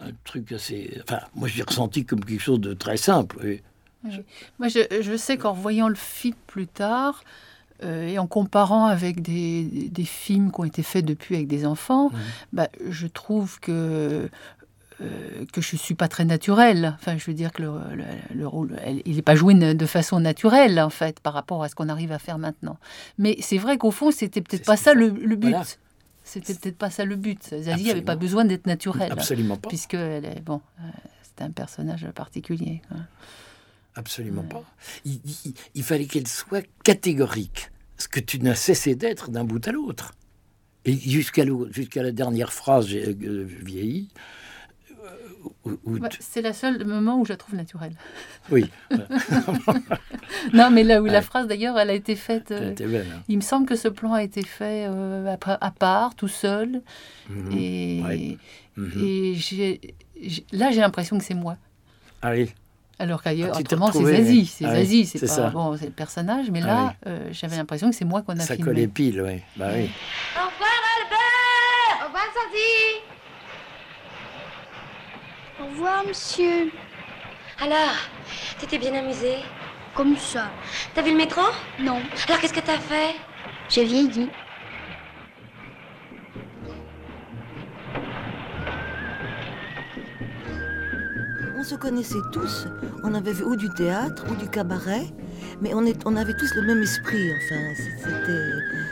un 0.00 0.10
truc 0.24 0.52
assez. 0.52 0.98
Enfin, 1.02 1.20
moi 1.34 1.48
je 1.48 1.56
l'ai 1.56 1.62
ressenti 1.62 2.04
comme 2.04 2.24
quelque 2.24 2.42
chose 2.42 2.60
de 2.60 2.74
très 2.74 2.96
simple. 2.96 3.38
oui. 3.42 3.62
Moi, 4.60 4.68
je, 4.68 4.80
je 5.02 5.16
sais 5.16 5.36
qu'en 5.36 5.52
revoyant 5.52 5.88
le 5.88 5.96
film 5.96 6.36
plus 6.46 6.68
tard, 6.68 7.24
euh, 7.84 8.06
et 8.08 8.18
en 8.18 8.26
comparant 8.26 8.86
avec 8.86 9.22
des, 9.22 9.88
des 9.90 10.04
films 10.04 10.50
qui 10.52 10.60
ont 10.60 10.64
été 10.64 10.82
faits 10.82 11.04
depuis 11.04 11.34
avec 11.36 11.46
des 11.48 11.66
enfants, 11.66 12.10
bah, 12.52 12.68
je 12.88 13.06
trouve 13.06 13.60
que 13.60 14.28
euh, 15.02 15.44
que 15.52 15.60
je 15.60 15.76
suis 15.76 15.94
pas 15.94 16.08
très 16.08 16.24
naturelle. 16.24 16.94
Enfin, 16.98 17.18
je 17.18 17.26
veux 17.26 17.34
dire 17.34 17.52
que 17.52 17.60
le, 17.62 17.70
le- 17.94 18.04
le 18.34 18.46
rôle, 18.46 18.76
elle- 18.82 19.02
il 19.04 19.16
n'est 19.16 19.22
pas 19.22 19.34
joué 19.34 19.52
de 19.52 19.86
façon 19.86 20.20
naturelle 20.20 20.80
en 20.80 20.88
fait 20.88 21.20
par 21.20 21.34
rapport 21.34 21.62
à 21.62 21.68
ce 21.68 21.74
qu'on 21.74 21.90
arrive 21.90 22.12
à 22.12 22.18
faire 22.18 22.38
maintenant. 22.38 22.78
Mais 23.18 23.36
c'est 23.40 23.58
vrai 23.58 23.76
qu'au 23.76 23.90
fond, 23.90 24.10
c'était 24.10 24.40
peut-être 24.40 24.64
pas 24.64 24.78
ça 24.78 24.94
le, 24.94 25.10
but. 25.10 25.50
Voilà. 25.50 25.64
C'était 26.24 26.54
peut-être 26.54 26.78
pas 26.78 26.88
ça 26.90 27.04
le 27.04 27.14
but. 27.16 27.42
Zazie 27.44 27.88
n'avait 27.88 28.00
pas 28.00 28.16
besoin 28.16 28.46
d'être 28.46 28.66
naturelle, 28.66 29.12
Absolument 29.12 29.56
pas. 29.58 29.68
puisque 29.68 29.94
elle 29.94 30.24
est 30.24 30.40
bon. 30.40 30.62
euh, 30.80 30.88
c'était 31.22 31.44
un 31.44 31.50
personnage 31.50 32.06
particulier. 32.14 32.80
quoi. 32.88 32.96
Absolument 33.96 34.42
pas. 34.44 34.62
Il, 35.04 35.20
il- 35.44 35.54
il 35.74 35.82
fallait 35.82 36.06
qu'elle 36.06 36.28
soit 36.28 36.64
catégorique, 36.84 37.70
ce 37.98 38.06
que 38.08 38.20
tu 38.20 38.38
n'as 38.38 38.54
cessé 38.54 38.94
d'être 38.94 39.30
d'un 39.30 39.42
bout 39.44 39.66
à 39.66 39.72
l'autre. 39.72 40.12
Et 40.84 40.92
jusqu'à 40.96 41.42
jusqu'à 41.70 42.02
la 42.04 42.12
dernière 42.12 42.52
phrase, 42.52 42.86
j'ai 42.86 43.08
euh, 43.08 43.44
vieilli. 43.44 44.08
euh, 45.66 45.76
Ouais, 45.84 46.08
tu- 46.10 46.18
c'est 46.20 46.42
le 46.42 46.52
seul 46.52 46.84
moment 46.84 47.18
où 47.20 47.24
je 47.24 47.32
la 47.32 47.36
trouve 47.36 47.54
naturelle. 47.56 47.96
Oui, 48.50 48.66
Non, 50.52 50.70
mais 50.70 50.84
là 50.84 51.00
où 51.00 51.04
Ouais. 51.04 51.10
la 51.10 51.22
phrase 51.22 51.46
d'ailleurs, 51.48 51.78
elle 51.78 51.90
a 51.90 51.94
été 51.94 52.14
faite. 52.16 52.50
euh, 52.52 52.72
belle. 52.74 53.06
hein. 53.12 53.22
il 53.28 53.36
me 53.36 53.42
semble 53.42 53.66
que 53.66 53.76
ce 53.76 53.88
plan 53.88 54.12
a 54.12 54.22
été 54.22 54.42
fait 54.42 54.86
euh, 54.88 55.34
à, 55.60 55.70
part, 55.70 56.14
tout 56.14 56.28
seul. 56.28 56.82
Mhm. 57.30 57.52
Et, 57.58 58.02
Ouais. 58.04 58.38
Mhm. 58.76 58.92
et 59.04 59.34
là, 60.52 60.70
j'ai 60.70 60.80
l'impression 60.80 61.18
que 61.18 61.24
c'est 61.24 61.34
moi. 61.34 61.56
Ah 62.22 62.32
oui. 62.32 62.52
Alors 62.98 63.22
qu'ailleurs, 63.22 63.58
autrement, 63.58 63.92
c'est 63.92 64.04
Zazie. 64.04 64.46
C'est 64.46 64.64
Ah 64.64 64.72
oui, 64.74 65.04
c'est 65.04 65.18
pas 65.20 65.26
ça. 65.26 65.48
bon, 65.50 65.76
c'est 65.76 65.84
le 65.86 65.90
personnage. 65.90 66.46
Mais 66.50 66.60
Ah 66.62 66.66
là, 66.66 66.84
oui. 67.04 67.12
euh, 67.12 67.28
j'avais 67.30 67.56
l'impression 67.56 67.90
que 67.90 67.96
c'est 67.96 68.06
moi 68.06 68.22
qu'on 68.22 68.32
a 68.38 68.40
Ça 68.40 68.54
filmé. 68.54 68.70
collait 68.70 68.86
pile, 68.88 69.20
oui. 69.20 69.40
Bah 69.56 69.66
oui. 69.74 69.90
Au 70.34 70.46
revoir, 70.46 70.80
Albert 70.98 72.02
Au 72.02 72.06
revoir, 72.06 72.24
Zazie. 72.34 73.02
Au 75.60 75.64
revoir, 75.66 76.04
monsieur. 76.06 76.70
Alors, 77.60 77.94
tu 78.58 78.66
t'es 78.66 78.78
bien 78.78 78.94
amusé? 78.94 79.36
Comme 79.94 80.16
ça. 80.16 80.50
T'as 80.94 81.02
vu 81.02 81.10
le 81.12 81.16
métro? 81.18 81.42
Non. 81.80 82.00
Alors 82.28 82.40
qu'est-ce 82.40 82.52
que 82.54 82.60
t'as 82.60 82.78
fait? 82.78 83.14
J'ai 83.68 83.84
vieilli. 83.84 84.28
Se 91.66 91.74
connaissait 91.74 92.22
tous. 92.32 92.68
On 93.02 93.12
avait 93.14 93.32
vu 93.32 93.42
ou 93.42 93.56
du 93.56 93.68
théâtre 93.70 94.24
ou 94.30 94.36
du 94.36 94.48
cabaret, 94.48 95.06
mais 95.60 95.74
on, 95.74 95.84
est, 95.84 96.00
on 96.06 96.14
avait 96.14 96.34
tous 96.34 96.54
le 96.54 96.62
même 96.62 96.80
esprit. 96.80 97.32
Enfin, 97.32 97.74
c'était. 97.76 98.86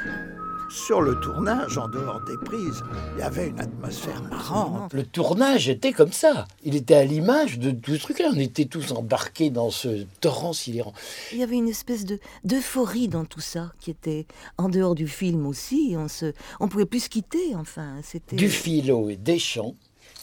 Sur 0.71 1.03
le 1.03 1.21
tournage, 1.21 1.79
en 1.79 1.87
dehors 1.87 2.21
des 2.25 2.37
prises, 2.45 2.83
il 3.15 3.21
y 3.21 3.23
avait 3.23 3.51
une 3.51 3.61
atmosphère 3.61 4.21
marrante. 4.25 4.93
Le 4.93 5.05
tournage 5.05 5.69
était 5.69 5.93
comme 5.93 6.11
ça. 6.11 6.49
Il 6.65 6.75
était 6.75 6.97
à 6.97 7.05
l'image 7.05 7.61
de 7.61 7.71
tout 7.71 7.95
ce 7.95 8.01
truc-là. 8.01 8.31
On 8.35 8.39
était 8.41 8.65
tous 8.65 8.91
embarqués 8.91 9.51
dans 9.51 9.71
ce 9.71 10.05
torrent 10.21 10.53
sidérant. 10.53 10.93
Il 11.31 11.39
y 11.39 11.45
avait 11.45 11.55
une 11.55 11.69
espèce 11.69 12.05
de 12.05 12.19
d'euphorie 12.43 13.07
dans 13.07 13.25
tout 13.25 13.41
ça 13.41 13.73
qui 13.79 13.93
était 13.93 14.27
en 14.59 14.69
dehors 14.69 14.97
du 14.97 15.07
film 15.07 15.47
aussi. 15.47 15.95
On 15.97 16.09
se, 16.09 16.33
on 16.59 16.67
pouvait 16.67 16.87
plus 16.87 17.05
se 17.05 17.09
quitter. 17.09 17.55
Enfin, 17.55 18.01
c'était. 18.03 18.35
Du 18.35 18.49
philo 18.49 19.11
et 19.11 19.17
des 19.17 19.39
chants, 19.39 19.77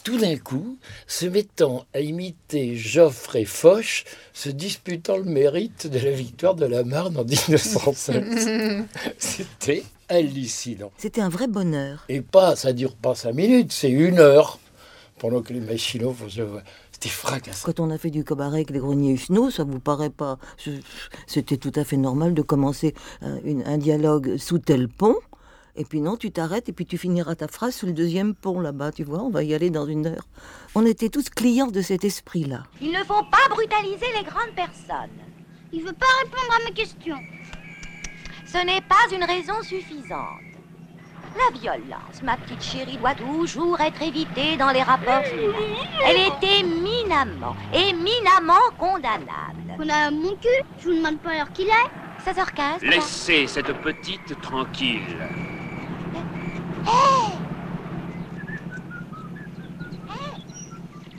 tout 0.04 0.18
d'un 0.18 0.36
coup, 0.36 0.78
se 1.06 1.26
mettant 1.26 1.84
à 1.94 2.00
imiter 2.00 2.76
Joffre 2.76 3.36
et 3.36 3.44
Foch, 3.44 4.04
se 4.32 4.48
disputant 4.48 5.16
le 5.16 5.24
mérite 5.24 5.86
de 5.86 5.98
la 5.98 6.10
victoire 6.10 6.54
de 6.54 6.66
la 6.66 6.84
Marne 6.84 7.16
en 7.16 7.24
1907. 7.24 8.86
C'était 9.18 9.84
hallucinant. 10.08 10.90
C'était 10.98 11.20
un 11.20 11.28
vrai 11.28 11.46
bonheur. 11.48 12.04
Et 12.08 12.20
pas, 12.20 12.56
ça 12.56 12.72
dure 12.72 12.94
pas 12.94 13.14
cinq 13.14 13.34
minutes, 13.34 13.72
c'est 13.72 13.90
une 13.90 14.18
heure. 14.18 14.58
Pendant 15.18 15.40
que 15.42 15.52
les 15.52 15.60
machinaux 15.60 16.12
font 16.12 16.28
se 16.28 16.40
voir. 16.42 16.62
C'était 16.90 17.08
fracassant. 17.08 17.62
Quand 17.66 17.78
on 17.78 17.90
a 17.90 17.98
fait 17.98 18.10
du 18.10 18.24
cabaret 18.24 18.56
avec 18.56 18.70
les 18.70 18.80
greniers 18.80 19.12
Huguenots, 19.12 19.50
ça 19.52 19.62
vous 19.62 19.78
paraît 19.78 20.10
pas 20.10 20.38
C'était 21.28 21.58
tout 21.58 21.70
à 21.76 21.84
fait 21.84 21.96
normal 21.96 22.34
de 22.34 22.42
commencer 22.42 22.92
un, 23.20 23.38
une- 23.44 23.62
un 23.64 23.78
dialogue 23.78 24.36
sous 24.38 24.58
tel 24.58 24.88
pont. 24.88 25.14
Et 25.74 25.84
puis 25.84 26.00
non, 26.02 26.16
tu 26.16 26.30
t'arrêtes 26.30 26.68
et 26.68 26.72
puis 26.72 26.84
tu 26.84 26.98
finiras 26.98 27.34
ta 27.34 27.48
phrase 27.48 27.74
sous 27.74 27.86
le 27.86 27.92
deuxième 27.92 28.34
pont 28.34 28.60
là-bas, 28.60 28.92
tu 28.92 29.04
vois, 29.04 29.22
on 29.22 29.30
va 29.30 29.42
y 29.42 29.54
aller 29.54 29.70
dans 29.70 29.86
une 29.86 30.06
heure. 30.06 30.28
On 30.74 30.84
était 30.84 31.08
tous 31.08 31.30
clients 31.30 31.68
de 31.68 31.80
cet 31.80 32.04
esprit-là. 32.04 32.64
Il 32.80 32.92
ne 32.92 33.02
faut 33.04 33.24
pas 33.30 33.48
brutaliser 33.48 34.06
les 34.16 34.24
grandes 34.24 34.54
personnes. 34.54 35.18
Il 35.72 35.82
veut 35.82 35.94
pas 35.94 36.06
répondre 36.22 36.52
à 36.60 36.68
mes 36.68 36.74
questions. 36.74 37.18
Ce 38.44 38.58
n'est 38.58 38.82
pas 38.82 39.14
une 39.14 39.24
raison 39.24 39.62
suffisante. 39.62 40.40
La 41.34 41.58
violence, 41.58 42.22
ma 42.22 42.36
petite 42.36 42.62
chérie, 42.62 42.98
doit 42.98 43.14
toujours 43.14 43.80
être 43.80 44.02
évitée 44.02 44.58
dans 44.58 44.70
les 44.70 44.82
rapports 44.82 45.24
humains. 45.32 45.78
Elle 46.04 46.18
est 46.18 46.60
éminemment, 46.60 47.56
éminemment 47.72 48.68
condamnable. 48.78 49.72
On 49.78 49.88
a 49.88 50.10
mon 50.10 50.36
cul, 50.36 50.48
je 50.78 50.90
vous 50.90 50.96
demande 50.96 51.18
pas 51.20 51.32
l'heure 51.32 51.52
qu'il 51.54 51.68
est. 51.68 52.30
16h15 52.30 52.82
Laissez 52.82 53.46
cette 53.46 53.72
petite 53.80 54.38
tranquille. 54.42 55.16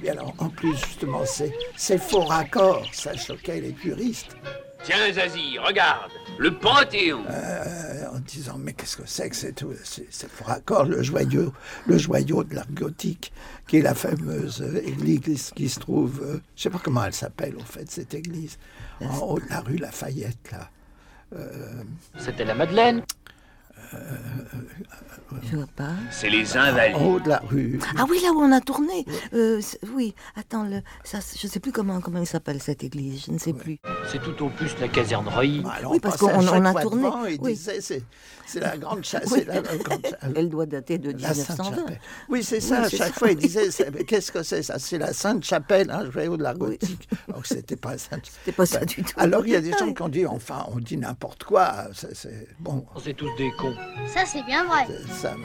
Et 0.03 0.09
alors, 0.09 0.33
en 0.39 0.49
plus, 0.49 0.75
justement, 0.75 1.25
ces, 1.25 1.53
ces 1.77 1.97
faux 1.97 2.21
raccords, 2.25 2.85
ça 2.91 3.15
choquait 3.15 3.61
les 3.61 3.71
puristes. 3.71 4.35
Tiens, 4.83 5.13
Zazie, 5.13 5.57
regarde, 5.59 6.11
le 6.37 6.53
Panthéon. 6.57 7.23
Euh, 7.29 8.05
en 8.13 8.19
disant, 8.19 8.57
mais 8.59 8.73
qu'est-ce 8.73 8.97
que 8.97 9.03
c'est 9.05 9.29
que 9.29 9.35
ces, 9.35 9.53
tout- 9.53 9.71
ces, 9.85 10.05
ces 10.11 10.27
faux 10.27 10.43
raccords, 10.43 10.83
le 10.83 11.01
joyau, 11.01 11.53
le 11.87 11.97
joyau 11.97 12.43
de 12.43 12.53
l'art 12.53 12.69
gothique, 12.71 13.31
qui 13.67 13.77
est 13.77 13.81
la 13.81 13.95
fameuse 13.95 14.61
euh, 14.61 14.81
église 14.85 15.51
qui 15.55 15.69
se 15.69 15.79
trouve, 15.79 16.21
euh, 16.21 16.41
je 16.57 16.63
sais 16.63 16.69
pas 16.69 16.79
comment 16.83 17.05
elle 17.05 17.13
s'appelle, 17.13 17.55
en 17.61 17.63
fait, 17.65 17.89
cette 17.89 18.13
église, 18.13 18.57
en 18.99 19.17
haut 19.19 19.39
de 19.39 19.49
la 19.49 19.61
rue 19.61 19.77
Lafayette, 19.77 20.51
là. 20.51 20.69
Euh, 21.35 21.81
C'était 22.17 22.43
la 22.45 22.53
Madeleine. 22.53 23.03
Je 25.43 25.55
vois 25.57 25.67
pas. 25.75 25.89
C'est 26.11 26.29
les 26.29 26.55
en 26.57 26.61
Invalides. 26.61 26.97
haut 27.01 27.19
de 27.19 27.29
la 27.29 27.39
rue. 27.39 27.79
Ah 27.97 28.05
oui, 28.09 28.19
là 28.23 28.31
où 28.31 28.39
on 28.39 28.51
a 28.51 28.61
tourné. 28.61 29.05
Euh, 29.33 29.59
c'est- 29.61 29.79
oui, 29.93 30.13
attends, 30.35 30.63
le, 30.63 30.81
ça, 31.03 31.19
je 31.37 31.47
sais 31.47 31.59
plus 31.59 31.71
comment, 31.71 31.99
comment 32.01 32.19
il 32.19 32.27
s'appelle 32.27 32.61
cette 32.61 32.83
église, 32.83 33.25
je 33.25 33.31
ne 33.31 33.37
sais 33.39 33.53
plus. 33.53 33.79
C'est 34.11 34.21
tout 34.21 34.43
au 34.45 34.49
plus 34.49 34.75
la 34.79 34.87
caserne 34.87 35.27
Reuilly. 35.27 35.63
Alors, 35.71 35.91
Oui, 35.91 35.99
parce 35.99 36.17
qu'on- 36.17 36.27
on 36.27 36.65
a 36.65 36.81
tourné, 36.81 37.03
devant, 37.03 37.25
il 37.25 37.39
oui. 37.41 37.53
disait, 37.53 37.81
c'est, 37.81 38.03
la 38.59 38.77
grande 38.77 39.03
chasse. 39.03 39.23
Oui. 39.31 39.39
c'est 39.39 39.45
la 39.47 39.61
grande 39.61 40.05
cha- 40.05 40.17
Elle 40.35 40.49
doit 40.49 40.65
dater 40.67 40.97
de 40.99 41.09
La 41.11 41.29
1920. 41.33 41.63
Sainte-Chapelle. 41.63 41.99
Oui, 42.29 42.43
c'est 42.43 42.59
ça. 42.59 42.79
Oui, 42.79 42.85
à 42.85 42.89
c'est 42.89 42.97
chaque 42.97 43.07
ça. 43.13 43.19
fois, 43.19 43.31
il 43.31 43.37
disait 43.37 43.69
qu'est-ce 44.07 44.31
que 44.31 44.43
c'est 44.43 44.61
ça? 44.63 44.77
C'est 44.77 44.97
la 44.99 45.13
Sainte-Chapelle, 45.13 45.89
un 45.89 46.09
joyau 46.11 46.37
de 46.37 46.43
la 46.43 46.53
gothique. 46.53 47.09
Donc, 47.27 47.45
c'était 47.47 47.75
pas 47.75 47.97
ça. 47.97 48.17
C'était 48.23 48.55
pas 48.55 48.65
ça 48.67 48.85
du 48.85 49.03
tout. 49.03 49.13
Alors, 49.17 49.45
il 49.47 49.53
y 49.53 49.55
a 49.55 49.61
des 49.61 49.71
gens 49.71 49.91
qui 49.91 50.01
ont 50.01 50.09
dit 50.09 50.25
enfin, 50.27 50.65
on 50.71 50.77
dit 50.79 50.97
n'importe 50.97 51.43
quoi. 51.43 51.87
C'est, 51.93 52.15
c'est- 52.15 52.47
bon, 52.59 52.85
C'est 53.03 53.15
tous 53.15 53.29
des 53.37 53.51
cons. 53.57 53.75
Ça, 54.07 54.25
c'est 54.25 54.43
bien 54.43 54.65
vrai. 54.65 54.85
c'est- 54.87 55.13
ça, 55.13 55.35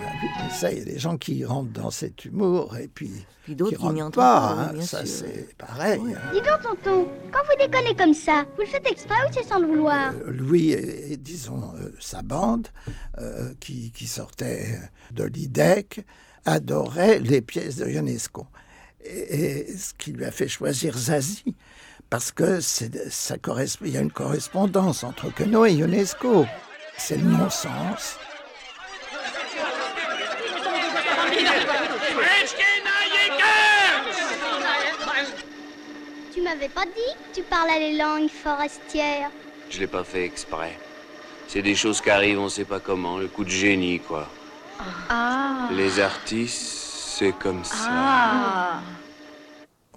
ça, 0.50 0.73
il 0.73 0.78
y 0.78 0.83
a 0.83 0.85
des 0.85 0.99
gens 0.99 1.16
qui 1.16 1.45
rentrent 1.45 1.73
dans 1.73 1.90
cet 1.90 2.25
humour 2.25 2.76
et 2.76 2.88
puis, 2.88 3.11
Puis 3.45 3.54
d'autres 3.54 3.76
qui 3.78 3.83
n'y 3.85 4.02
rentrent 4.02 4.18
entrent 4.18 4.18
pas. 4.18 4.40
pas, 4.40 4.54
oui, 4.57 4.66
hein. 4.68 4.73
bien 4.75 4.83
ça, 4.87 5.07
c'est 5.07 5.57
pareil. 5.57 6.00
hein. 6.14 6.30
Dis 6.33 6.40
donc, 6.40 6.62
tonton, 6.62 7.09
quand 7.33 7.38
vous 7.45 7.66
déconnez 7.66 7.95
comme 7.97 8.12
ça, 8.14 8.45
vous 8.57 8.62
le 8.62 8.66
faites 8.66 8.87
exprès 8.90 9.14
ou 9.28 9.33
c'est 9.33 9.45
sans 9.47 9.59
le 9.59 9.66
vouloir? 9.66 10.12
Euh, 10.12 10.30
Louis 10.33 10.73
et, 10.73 11.12
et, 11.12 11.16
disons 11.16 11.73
euh, 11.80 11.90
sa 11.99 12.23
bande 12.23 12.68
euh, 13.18 13.52
qui, 13.61 13.90
qui 13.92 14.07
sortait 14.07 14.78
de 15.12 15.25
l'IDEC 15.25 16.04
adorait 16.45 17.21
les 17.21 17.40
pièces 17.40 17.76
de 17.76 17.87
Ionesco. 17.88 18.47
Et, 19.04 19.71
et 19.71 19.76
ce 19.76 19.95
qui 19.95 20.12
lui 20.12 20.25
a 20.25 20.30
fait 20.30 20.49
choisir 20.49 20.97
Zazie, 20.99 21.54
parce 22.11 22.33
que 22.33 22.61
ça 22.61 23.38
correspond, 23.38 23.85
il 23.87 23.92
y 23.92 23.97
a 23.97 24.00
une 24.00 24.11
correspondance 24.12 25.04
entre 25.04 25.33
Queneau 25.33 25.64
et 25.64 25.73
Ionesco. 25.75 26.45
C'est 26.99 27.17
le 27.17 27.25
non-sens. 27.25 28.19
Tu 36.35 36.43
m'avais 36.43 36.69
pas 36.69 36.85
dit 36.85 36.93
que 36.93 37.37
tu 37.37 37.43
parlais 37.45 37.78
les 37.78 37.97
langues 37.97 38.28
forestières. 38.28 39.31
Je 39.71 39.81
l'ai 39.81 39.87
pas 39.87 40.05
fait 40.05 40.25
exprès. 40.25 40.78
C'est 41.47 41.62
des 41.62 41.75
choses 41.75 42.00
qui 42.00 42.11
arrivent, 42.11 42.40
on 42.40 42.49
sait 42.49 42.64
pas 42.64 42.81
comment, 42.81 43.17
le 43.17 43.28
coup 43.28 43.45
de 43.45 43.50
génie, 43.50 44.00
quoi. 44.00 44.28
Ah. 45.09 45.69
Les 45.73 46.00
artistes, 46.00 46.61
c'est 47.19 47.33
comme 47.33 47.64
ça. 47.64 47.88
Ah. 47.88 48.81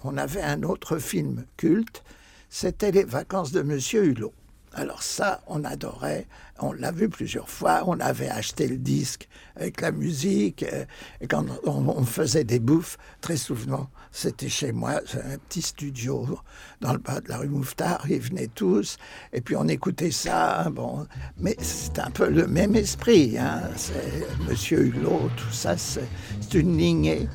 On 0.02 0.16
avait 0.16 0.42
un 0.42 0.62
autre 0.62 0.98
film 0.98 1.44
culte, 1.56 2.02
c'était 2.48 2.90
Les 2.90 3.04
vacances 3.04 3.52
de 3.52 3.62
Monsieur 3.62 4.04
Hulot. 4.04 4.32
Alors 4.74 5.02
ça, 5.02 5.42
on 5.48 5.64
adorait, 5.64 6.26
on 6.58 6.72
l'a 6.72 6.92
vu 6.92 7.08
plusieurs 7.10 7.50
fois, 7.50 7.82
on 7.86 8.00
avait 8.00 8.30
acheté 8.30 8.66
le 8.68 8.78
disque 8.78 9.28
avec 9.54 9.82
la 9.82 9.92
musique, 9.92 10.62
euh, 10.62 10.86
et 11.20 11.26
quand 11.26 11.44
on, 11.64 11.88
on 11.88 12.04
faisait 12.04 12.44
des 12.44 12.58
bouffes, 12.58 12.96
très 13.20 13.36
souvent, 13.36 13.88
c'était 14.12 14.48
chez 14.48 14.72
moi, 14.72 15.00
c'est 15.04 15.18
un 15.20 15.36
petit 15.48 15.60
studio 15.60 16.38
dans 16.80 16.92
le 16.94 16.98
bas 16.98 17.20
de 17.20 17.28
la 17.28 17.36
rue 17.38 17.48
Mouffetard, 17.48 18.06
ils 18.08 18.18
venaient 18.20 18.48
tous, 18.54 18.96
et 19.34 19.42
puis 19.42 19.56
on 19.56 19.68
écoutait 19.68 20.10
ça, 20.10 20.70
bon, 20.70 21.06
mais 21.38 21.54
c'est 21.60 21.98
un 21.98 22.10
peu 22.10 22.30
le 22.30 22.46
même 22.46 22.74
esprit, 22.74 23.36
hein, 23.38 23.60
c'est 23.76 24.26
Monsieur 24.48 24.86
Hulot, 24.86 25.28
tout 25.36 25.52
ça, 25.52 25.76
c'est 25.76 26.08
une 26.54 26.78
lignée, 26.78 27.28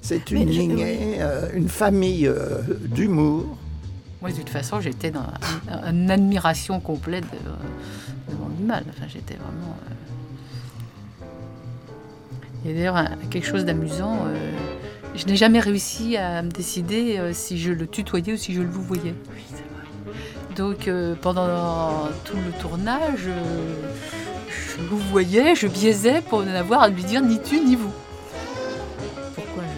c'est 0.00 0.30
une 0.30 0.46
Mais 0.46 0.52
je- 0.52 0.60
lignée, 0.60 1.16
euh, 1.18 1.48
une 1.54 1.68
famille 1.68 2.28
euh, 2.28 2.62
d'humour, 2.86 3.58
Moi, 4.24 4.32
de 4.32 4.38
toute 4.38 4.48
façon, 4.48 4.80
j'étais 4.80 5.10
dans 5.10 5.20
un- 5.70 5.90
une 5.92 6.10
admiration 6.10 6.80
complète 6.80 7.24
de, 7.24 8.32
de 8.32 8.38
mon 8.38 8.46
animal. 8.46 8.82
Enfin, 8.88 9.04
j'étais 9.06 9.34
vraiment. 9.34 9.76
euh, 11.20 11.26
Il 12.64 12.70
y 12.70 12.72
a 12.72 12.76
d'ailleurs 12.78 13.04
quelque 13.28 13.46
chose 13.46 13.66
d'amusant. 13.66 14.20
euh, 14.26 14.50
Je 15.14 15.26
n'ai 15.26 15.36
jamais 15.36 15.60
réussi 15.60 16.16
à 16.16 16.40
me 16.40 16.48
décider 16.50 17.18
euh, 17.18 17.34
si 17.34 17.58
je 17.60 17.70
le 17.70 17.86
tutoyais 17.86 18.32
ou 18.32 18.36
si 18.38 18.54
je 18.54 18.62
le 18.62 18.68
vous 18.68 18.82
voyais. 18.82 19.14
Donc, 20.56 20.88
pendant 21.20 22.08
tout 22.24 22.36
le 22.38 22.50
tournage, 22.62 23.28
je 24.48 24.82
vous 24.88 24.96
voyais, 24.96 25.54
je 25.54 25.66
biaisais 25.66 26.22
pour 26.22 26.42
n'avoir 26.44 26.80
à 26.84 26.88
lui 26.88 27.04
dire 27.04 27.20
ni 27.22 27.38
tu 27.42 27.60
ni 27.60 27.76
vous. 27.76 27.92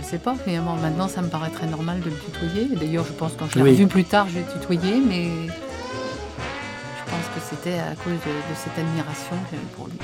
Pourquoi 0.08 0.10
Je 0.10 0.10
sais 0.10 0.18
pas. 0.18 0.34
Finalement, 0.44 0.76
maintenant, 0.76 1.08
ça 1.08 1.22
me 1.22 1.28
paraît 1.28 1.50
très 1.50 1.66
normal 1.66 2.00
de 2.00 2.10
le 2.10 2.16
tutoyer. 2.16 2.68
D'ailleurs, 2.76 3.04
je 3.06 3.12
pense 3.12 3.32
que 3.32 3.38
quand 3.40 3.46
je 3.50 3.56
l'ai 3.56 3.62
Oui. 3.62 3.70
revu 3.72 3.86
plus 3.86 4.04
tard, 4.04 4.26
je 4.28 4.38
l'ai 4.38 4.44
tutoyé, 4.58 5.00
mais 5.00 5.26
je 5.48 7.10
pense 7.10 7.26
que 7.34 7.40
c'était 7.50 7.78
à 7.78 7.94
cause 7.96 8.12
de, 8.12 8.16
de 8.16 8.54
cette 8.56 8.78
admiration 8.78 9.36
que 9.50 9.50
j'avais 9.56 9.66
pour 9.76 9.86
lui. 9.88 9.98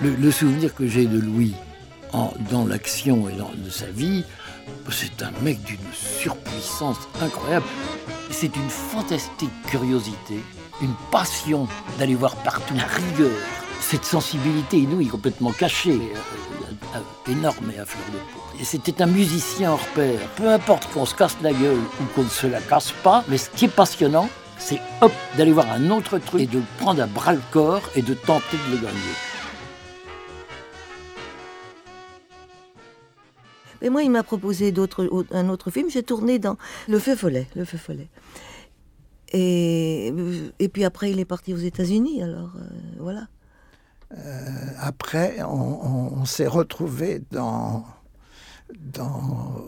Le, 0.00 0.10
le 0.14 0.30
souvenir 0.30 0.74
que 0.74 0.86
j'ai 0.86 1.06
de 1.06 1.18
Louis 1.18 1.54
en- 2.12 2.32
dans 2.50 2.66
l'action 2.66 3.28
et 3.28 3.32
dans 3.32 3.50
de 3.56 3.70
sa 3.70 3.86
vie, 3.86 4.24
c'est 4.90 5.22
un 5.22 5.30
mec 5.42 5.62
d'une 5.62 5.78
surpuissance 5.92 6.98
incroyable. 7.22 7.66
C'est 8.30 8.54
une 8.56 8.68
fantastique 8.70 9.50
curiosité, 9.66 10.40
une 10.82 10.94
passion 11.12 11.68
d'aller 11.98 12.14
voir 12.16 12.34
partout, 12.36 12.74
la 12.74 12.84
rigueur, 12.86 13.30
cette 13.84 14.04
sensibilité 14.04 14.78
inouïe, 14.78 15.08
complètement 15.08 15.52
cachée, 15.52 15.92
euh, 15.92 16.96
euh, 16.96 17.30
énorme 17.32 17.70
et 17.74 17.78
à 17.78 17.84
fleur 17.84 18.04
de 18.12 18.18
peau. 18.32 18.40
Et 18.60 18.64
c'était 18.64 19.02
un 19.02 19.06
musicien 19.06 19.72
hors 19.72 19.86
pair. 19.94 20.18
Peu 20.36 20.48
importe 20.48 20.90
qu'on 20.92 21.04
se 21.06 21.14
casse 21.14 21.36
la 21.42 21.52
gueule 21.52 21.78
ou 22.00 22.04
qu'on 22.14 22.24
ne 22.24 22.28
se 22.28 22.46
la 22.46 22.60
casse 22.60 22.92
pas, 23.02 23.24
mais 23.28 23.36
ce 23.38 23.50
qui 23.50 23.66
est 23.66 23.68
passionnant, 23.68 24.28
c'est 24.58 24.80
hop, 25.00 25.12
d'aller 25.36 25.52
voir 25.52 25.70
un 25.70 25.90
autre 25.90 26.18
truc 26.18 26.40
et 26.40 26.46
de 26.46 26.60
prendre 26.78 27.02
à 27.02 27.06
bras 27.06 27.32
le 27.34 27.40
corps 27.52 27.82
et 27.96 28.02
de 28.02 28.14
tenter 28.14 28.56
de 28.68 28.76
le 28.76 28.82
gagner. 28.82 29.14
Et 33.82 33.90
moi, 33.90 34.02
il 34.02 34.10
m'a 34.10 34.22
proposé 34.22 34.72
d'autres, 34.72 35.04
au- 35.06 35.24
un 35.30 35.48
autre 35.50 35.70
film. 35.70 35.90
J'ai 35.90 36.02
tourné 36.02 36.38
dans 36.38 36.56
Le 36.88 36.98
Feu 36.98 37.16
Follet. 37.16 37.46
Le 37.54 37.64
Feu 37.66 37.76
Follet. 37.76 38.08
Et, 39.36 40.12
puis 40.72 40.84
après, 40.84 41.10
il 41.10 41.18
est 41.20 41.24
parti 41.24 41.52
aux 41.52 41.58
États-Unis. 41.58 42.22
Alors 42.22 42.52
euh, 42.56 42.64
voilà. 42.98 43.26
Euh, 44.16 44.50
après, 44.80 45.42
on, 45.42 45.46
on- 45.50 46.12
on 46.20 46.24
s'est 46.24 46.46
retrouvé 46.46 47.22
dans, 47.30 47.84
dans 48.78 49.66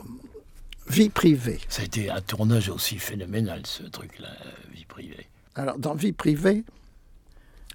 vie 0.88 1.08
privée. 1.10 1.58
Ça 1.68 1.82
a 1.82 1.84
été 1.84 2.10
un 2.10 2.20
tournage 2.20 2.68
aussi 2.68 2.98
phénoménal, 2.98 3.62
ce 3.64 3.82
truc-là, 3.84 4.28
euh, 4.46 4.50
vie 4.72 4.84
privée. 4.84 5.26
Alors, 5.54 5.78
dans 5.78 5.94
vie 5.94 6.12
privée, 6.12 6.64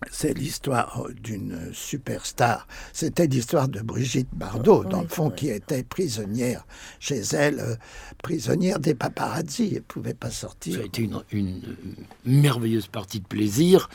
c'est 0.09 0.33
l'histoire 0.33 1.03
d'une 1.21 1.71
superstar. 1.73 2.67
C'était 2.93 3.27
l'histoire 3.27 3.67
de 3.67 3.81
Brigitte 3.81 4.29
Bardot, 4.33 4.83
dans 4.83 5.01
le 5.01 5.07
fond, 5.07 5.29
qui 5.29 5.49
était 5.49 5.83
prisonnière 5.83 6.65
chez 6.99 7.19
elle, 7.33 7.59
euh, 7.59 7.75
prisonnière 8.23 8.79
des 8.79 8.95
paparazzi. 8.95 9.67
Elle 9.71 9.75
ne 9.75 9.79
pouvait 9.81 10.13
pas 10.15 10.31
sortir. 10.31 10.75
Ça 10.77 10.81
a 10.81 10.85
été 10.85 11.03
une, 11.03 11.21
une, 11.31 11.61
euh, 11.67 12.03
merveilleuse 12.25 12.87
partie 12.87 13.19
de 13.19 13.27
plaisir, 13.27 13.89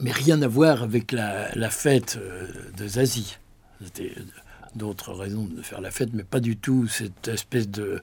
mais 0.00 0.12
rien 0.12 0.40
à 0.42 0.48
voir 0.48 0.82
avec 0.82 1.12
la, 1.12 1.70
fête 1.70 2.18
euh, 2.20 2.46
de 2.76 2.86
Zazie. 2.86 3.38
C'était 3.82 4.12
euh, 4.16 4.22
d'autres 4.74 5.12
raisons 5.12 5.44
de 5.44 5.62
faire 5.62 5.80
la 5.80 5.90
fête, 5.90 6.10
mais 6.12 6.24
pas 6.24 6.40
du 6.40 6.56
tout 6.56 6.86
cette 6.86 7.28
espèce 7.28 7.68
de 7.68 8.02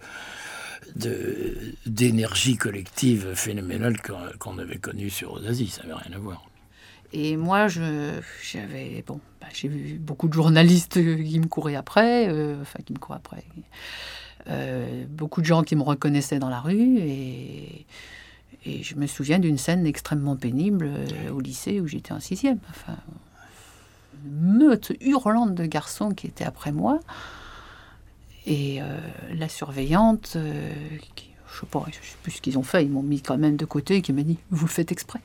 d'énergie 1.88 2.58
collective 2.58 3.34
phénoménale 3.34 3.98
qu'on 4.38 4.60
avait 4.60 4.78
connue 4.78 5.10
sur 5.10 5.42
Zazie. 5.42 5.68
Ça 5.68 5.82
n'avait 5.82 5.96
rien 5.96 6.16
à 6.16 6.20
voir. 6.20 6.48
Et 7.12 7.38
moi, 7.38 7.68
j'avais, 7.68 9.04
bon, 9.06 9.20
bah, 9.42 9.48
j'ai 9.52 9.68
vu 9.68 9.98
beaucoup 9.98 10.28
de 10.28 10.34
journalistes 10.34 10.94
qui 10.94 11.40
me 11.40 11.48
couraient 11.48 11.76
après, 11.76 12.30
euh, 12.30 12.62
enfin 12.62 12.80
qui 12.86 12.94
me 12.94 13.00
couraient 13.00 13.18
après, 13.18 13.44
beaucoup 15.10 15.42
de 15.42 15.46
gens 15.48 15.64
qui 15.64 15.76
me 15.76 15.82
reconnaissaient 15.82 16.40
dans 16.40 16.50
la 16.50 16.60
rue, 16.60 17.00
et, 17.00 17.88
et 18.66 18.84
je 18.84 18.96
me 18.96 19.08
souviens 19.08 19.40
d'une 19.40 19.58
scène 19.58 19.86
extrêmement 19.86 20.36
pénible 20.36 20.90
euh, 20.90 21.30
au 21.32 21.40
lycée 21.40 21.80
où 21.80 21.88
j'étais 21.88 22.12
en 22.12 22.20
sixième. 22.20 22.60
Enfin, 22.70 22.98
une 24.26 24.58
meute 24.58 24.92
hurlante 25.02 25.54
de 25.54 25.66
garçons 25.66 26.12
qui 26.12 26.28
étaient 26.28 26.46
après 26.46 26.72
moi, 26.72 27.00
et 28.48 28.82
euh, 28.82 29.00
la 29.34 29.50
surveillante, 29.50 30.34
euh, 30.36 30.74
qui, 31.16 31.30
je 31.54 31.60
sais 31.60 31.66
pas, 31.68 31.86
je 31.88 31.94
sais 31.94 32.18
plus 32.24 32.32
ce 32.32 32.42
qu'ils 32.42 32.58
ont 32.58 32.64
fait, 32.64 32.84
ils 32.84 32.92
m'ont 32.92 33.04
mis 33.04 33.22
quand 33.22 33.38
même 33.38 33.56
de 33.56 33.66
côté, 33.66 33.98
et 33.98 34.02
qui 34.02 34.14
m'a 34.14 34.24
dit, 34.24 34.40
vous 34.50 34.66
le 34.66 34.72
faites 34.72 34.92
exprès. 34.92 35.22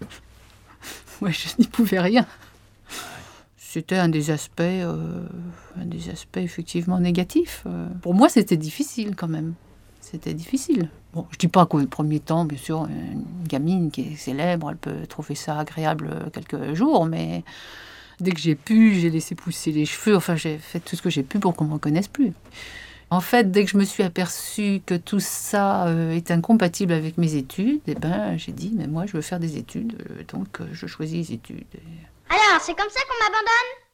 Moi, 1.20 1.30
je 1.30 1.48
n'y 1.58 1.66
pouvais 1.66 2.00
rien. 2.00 2.26
C'était 3.56 3.96
un 3.96 4.08
des 4.08 4.30
aspects, 4.30 4.60
un 4.60 5.84
des 5.84 6.08
aspects 6.10 6.38
effectivement 6.38 6.98
négatifs. 6.98 7.66
Pour 8.00 8.14
moi, 8.14 8.30
c'était 8.30 8.56
difficile 8.56 9.14
quand 9.16 9.28
même. 9.28 9.54
C'était 10.16 10.32
difficile. 10.32 10.88
Bon, 11.12 11.26
je 11.30 11.36
dis 11.36 11.48
pas 11.48 11.66
qu'au 11.66 11.84
premier 11.84 12.20
temps, 12.20 12.46
bien 12.46 12.56
sûr, 12.56 12.86
une 12.86 13.46
gamine 13.46 13.90
qui 13.90 14.00
est 14.00 14.16
célèbre, 14.16 14.70
elle 14.70 14.78
peut 14.78 15.06
trouver 15.06 15.34
ça 15.34 15.58
agréable 15.58 16.08
euh, 16.10 16.30
quelques 16.30 16.72
jours, 16.72 17.04
mais 17.04 17.44
dès 18.18 18.30
que 18.30 18.40
j'ai 18.40 18.54
pu, 18.54 18.94
j'ai 18.94 19.10
laissé 19.10 19.34
pousser 19.34 19.72
les 19.72 19.84
cheveux. 19.84 20.16
Enfin, 20.16 20.34
j'ai 20.34 20.56
fait 20.56 20.80
tout 20.80 20.96
ce 20.96 21.02
que 21.02 21.10
j'ai 21.10 21.22
pu 21.22 21.38
pour 21.38 21.54
qu'on 21.54 21.66
me 21.66 21.74
reconnaisse 21.74 22.08
plus. 22.08 22.32
En 23.10 23.20
fait, 23.20 23.50
dès 23.50 23.66
que 23.66 23.70
je 23.70 23.76
me 23.76 23.84
suis 23.84 24.02
aperçue 24.04 24.80
que 24.86 24.94
tout 24.94 25.20
ça 25.20 25.86
euh, 25.88 26.12
est 26.12 26.30
incompatible 26.30 26.94
avec 26.94 27.18
mes 27.18 27.34
études, 27.34 27.82
eh 27.86 27.94
ben, 27.94 28.38
j'ai 28.38 28.52
dit, 28.52 28.72
mais 28.74 28.86
moi, 28.86 29.04
je 29.04 29.12
veux 29.12 29.22
faire 29.22 29.38
des 29.38 29.58
études, 29.58 29.98
euh, 30.00 30.22
donc 30.32 30.60
je 30.72 30.86
choisis 30.86 31.28
les 31.28 31.34
études. 31.34 31.66
Alors, 32.30 32.62
c'est 32.62 32.74
comme 32.74 32.88
ça 32.88 33.00
qu'on 33.00 33.22
m'abandonne? 33.22 33.85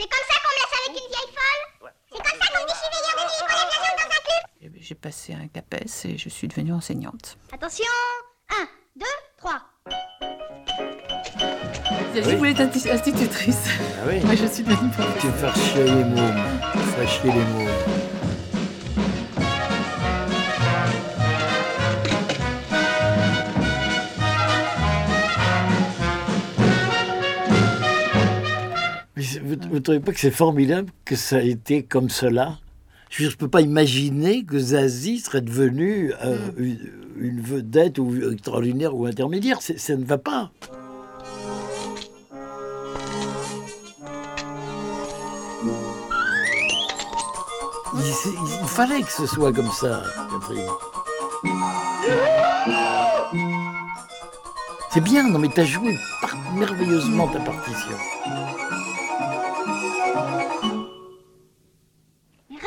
C'est 0.00 0.08
comme 0.08 0.26
ça 0.30 0.36
qu'on 0.40 0.48
me 0.48 0.56
laisse 0.56 0.74
avec 0.80 0.92
une 1.02 1.08
vieille 1.12 1.32
folle 1.36 1.92
C'est 2.10 2.22
comme 2.22 2.40
ça 2.40 2.46
qu'on 2.48 2.62
me 2.62 2.66
dit 2.66 2.72
je 2.72 2.80
suis 2.80 2.90
veilleur 2.90 3.14
de 3.16 3.22
nuit 3.22 3.36
et 3.36 3.44
qu'on 3.44 3.52
lève 3.52 3.68
la 3.68 3.78
jambe 3.84 3.98
dans 3.98 4.08
un 4.08 4.22
club 4.24 4.42
Eh 4.62 4.68
ben, 4.70 4.80
J'ai 4.82 4.94
passé 4.94 5.34
un 5.34 5.48
CAPES 5.48 6.04
et 6.06 6.16
je 6.18 6.28
suis 6.30 6.48
devenue 6.48 6.72
enseignante. 6.72 7.36
Attention 7.52 7.84
1, 8.50 8.54
2, 8.96 9.04
3 9.36 9.60
J'ai 12.14 12.36
voulu 12.36 12.50
être 12.50 12.60
insti- 12.60 12.90
institutrice. 12.90 13.58
Ah 13.68 14.06
oui 14.08 14.20
Moi, 14.24 14.34
je 14.36 14.46
suis 14.46 14.62
devenue 14.62 14.90
Tu 15.20 15.26
veux 15.26 15.32
faire 15.38 15.54
chier 15.56 15.84
les 15.84 16.04
mômes. 16.04 16.60
Faire 16.96 17.08
chier 17.08 17.30
les 17.32 17.44
mômes. 17.44 17.68
Vous 29.42 29.56
ne 29.74 29.78
trouvez 29.78 30.00
pas 30.00 30.12
que 30.12 30.20
c'est 30.20 30.30
formidable 30.30 30.90
que 31.04 31.16
ça 31.16 31.36
a 31.36 31.42
été 31.42 31.82
comme 31.82 32.08
cela? 32.08 32.58
Je 33.10 33.26
ne 33.26 33.32
peux 33.32 33.48
pas 33.48 33.60
imaginer 33.60 34.44
que 34.44 34.58
Zazie 34.58 35.18
serait 35.18 35.40
devenue 35.40 36.12
euh, 36.24 36.38
une, 36.56 36.78
une 37.16 37.40
vedette 37.40 37.98
ou 37.98 38.30
extraordinaire 38.30 38.94
ou 38.94 39.06
intermédiaire. 39.06 39.58
Ça 39.60 39.96
ne 39.96 40.04
va 40.04 40.18
pas. 40.18 40.52
Il, 47.92 48.00
il 48.62 48.68
fallait 48.68 49.02
que 49.02 49.12
ce 49.12 49.26
soit 49.26 49.52
comme 49.52 49.70
ça, 49.72 50.02
Catherine. 50.30 50.70
C'est 54.92 55.00
bien, 55.00 55.28
non 55.28 55.38
mais 55.38 55.48
t'as 55.54 55.64
joué 55.64 55.96
merveilleusement 56.54 57.28
ta 57.28 57.40
partition. 57.40 57.96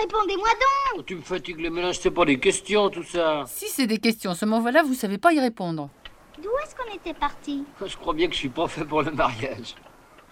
Répondez-moi 0.04 0.50
donc 0.50 1.00
Oh, 1.00 1.02
Tu 1.04 1.16
me 1.16 1.22
fatigues 1.22 1.62
le 1.62 1.70
mélange, 1.70 1.98
c'est 2.00 2.12
pas 2.12 2.26
des 2.26 2.38
questions 2.38 2.90
tout 2.90 3.04
ça. 3.04 3.46
Si 3.48 3.68
c'est 3.70 3.88
des 3.88 4.00
questions, 4.00 4.34
ce 4.34 4.46
moment-là, 4.46 4.84
vous 4.84 4.94
savez 4.94 5.18
pas 5.18 5.32
y 5.32 5.40
répondre. 5.40 5.90
D'où 6.42 6.50
est-ce 6.64 6.76
qu'on 6.76 6.94
était 6.94 7.14
parti? 7.14 7.64
Je 7.86 7.96
crois 7.96 8.14
bien 8.14 8.28
que 8.28 8.34
je 8.34 8.40
suis 8.40 8.50
pas 8.50 8.68
fait 8.68 8.84
pour 8.84 9.02
le 9.02 9.12
mariage. 9.12 9.76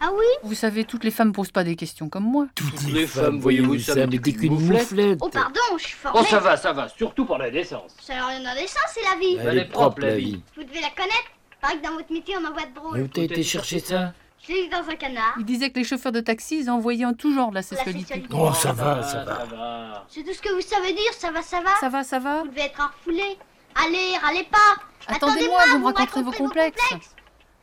Ah 0.01 0.09
oui? 0.13 0.25
Vous 0.43 0.55
savez, 0.55 0.83
toutes 0.83 1.05
les 1.05 1.11
femmes 1.11 1.31
posent 1.31 1.51
pas 1.51 1.63
des 1.63 1.75
questions 1.77 2.09
comme 2.09 2.25
moi. 2.25 2.47
Toutes 2.55 2.91
les 2.91 3.07
femmes, 3.07 3.39
voyez-vous, 3.39 3.79
ça 3.79 3.95
me 3.95 4.07
dit 4.07 4.33
qu'une 4.33 4.59
mouflette. 4.59 5.19
Oh 5.21 5.29
pardon, 5.29 5.59
je 5.77 5.85
suis 5.85 5.95
formée 5.95 6.19
Oh 6.21 6.25
ça 6.29 6.39
va, 6.39 6.57
ça 6.57 6.73
va, 6.73 6.89
surtout 6.89 7.23
pour 7.25 7.37
la 7.37 7.49
décence. 7.49 7.95
Ça 8.01 8.15
n'a 8.15 8.25
rien 8.27 8.41
d'indécent, 8.41 8.79
c'est 8.93 9.03
la 9.03 9.17
vie 9.19 9.37
Elle 9.39 9.59
est 9.59 9.69
propre 9.69 10.01
la 10.01 10.17
vie. 10.17 10.41
Vous 10.57 10.63
devez 10.63 10.81
la 10.81 10.89
connaître 10.89 11.31
Pareil 11.61 11.79
que 11.79 11.87
dans 11.87 11.93
votre 11.93 12.11
métier, 12.11 12.35
on 12.37 12.41
m'envoie 12.41 12.65
de 12.65 12.73
drôle. 12.73 12.97
Mais 12.97 13.03
où 13.03 13.07
t'as 13.07 13.21
été 13.21 13.43
chercher 13.43 13.79
ça? 13.79 14.13
Dans 14.49 14.89
un 14.89 14.95
canard. 14.95 15.35
Il 15.37 15.45
disait 15.45 15.69
que 15.69 15.79
les 15.79 15.85
chauffeurs 15.85 16.11
de 16.11 16.19
taxi, 16.19 16.61
ils 16.61 16.69
envoyaient 16.69 17.05
en 17.05 17.13
tout 17.13 17.33
genre 17.33 17.51
de 17.51 17.55
la 17.55 17.61
sexualité. 17.61 18.23
Oh, 18.33 18.51
ça 18.53 18.73
va, 18.73 19.01
ça 19.03 19.23
va. 19.23 19.35
Ça 19.37 19.45
va. 19.45 20.05
C'est 20.09 20.23
tout 20.23 20.33
ce 20.33 20.41
que 20.41 20.53
vous 20.53 20.61
savez 20.61 20.93
dire, 20.93 21.13
ça 21.17 21.31
va, 21.31 21.41
ça 21.41 21.61
va 21.61 21.69
Ça 21.79 21.89
va, 21.89 22.03
ça 22.03 22.19
va 22.19 22.41
Vous 22.41 22.49
devez 22.49 22.61
être 22.63 22.81
refoulé. 22.81 23.37
Allez, 23.75 24.17
râlez 24.21 24.47
pas 24.51 24.81
Attendez-moi, 25.07 25.61
vous 25.71 25.79
me 25.79 25.85
raconterez 25.85 26.23
vos 26.23 26.31
complexes. 26.31 26.81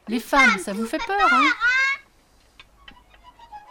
Les 0.07 0.21
femmes, 0.21 0.59
ça 0.59 0.73
vous 0.73 0.87
fait 0.87 1.05
peur, 1.05 1.29
hein 1.31 1.45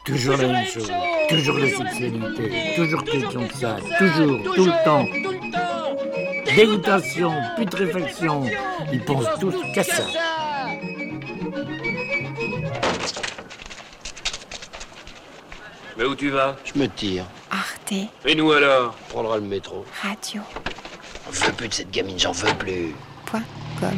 Toujours 0.06 0.38
la 0.38 0.48
même 0.48 0.66
chose. 0.66 0.92
Toujours 1.30 1.58
la 1.58 1.70
sexualité. 1.70 2.74
Toujours 2.76 3.04
question 3.04 3.42
de 3.42 3.52
ça. 3.54 3.78
Toujours, 3.98 4.54
tout 4.54 4.66
le 4.66 4.84
temps. 4.84 5.06
Dégoûtation, 6.56 7.34
putréfaction. 7.56 8.46
Ils 8.92 9.04
pensent 9.04 9.40
tous 9.40 9.56
qu'à 9.74 9.84
ça. 9.84 10.04
Mais 15.98 16.06
où 16.06 16.16
tu 16.16 16.30
vas 16.30 16.56
Je 16.64 16.80
me 16.80 16.88
tire. 16.88 17.26
Arte 17.50 17.94
Et 18.26 18.36
nous 18.36 18.52
alors 18.52 18.96
On 19.10 19.14
prendra 19.14 19.38
le 19.38 19.44
métro. 19.44 19.84
Radio. 20.02 20.42
J'en 21.32 21.48
veux 21.48 21.54
plus 21.54 21.68
de 21.68 21.74
cette 21.74 21.92
gamine, 21.92 22.20
j'en 22.20 22.32
veux 22.32 22.54
plus. 22.54 22.94
Point 23.26 23.44
com. 23.80 23.98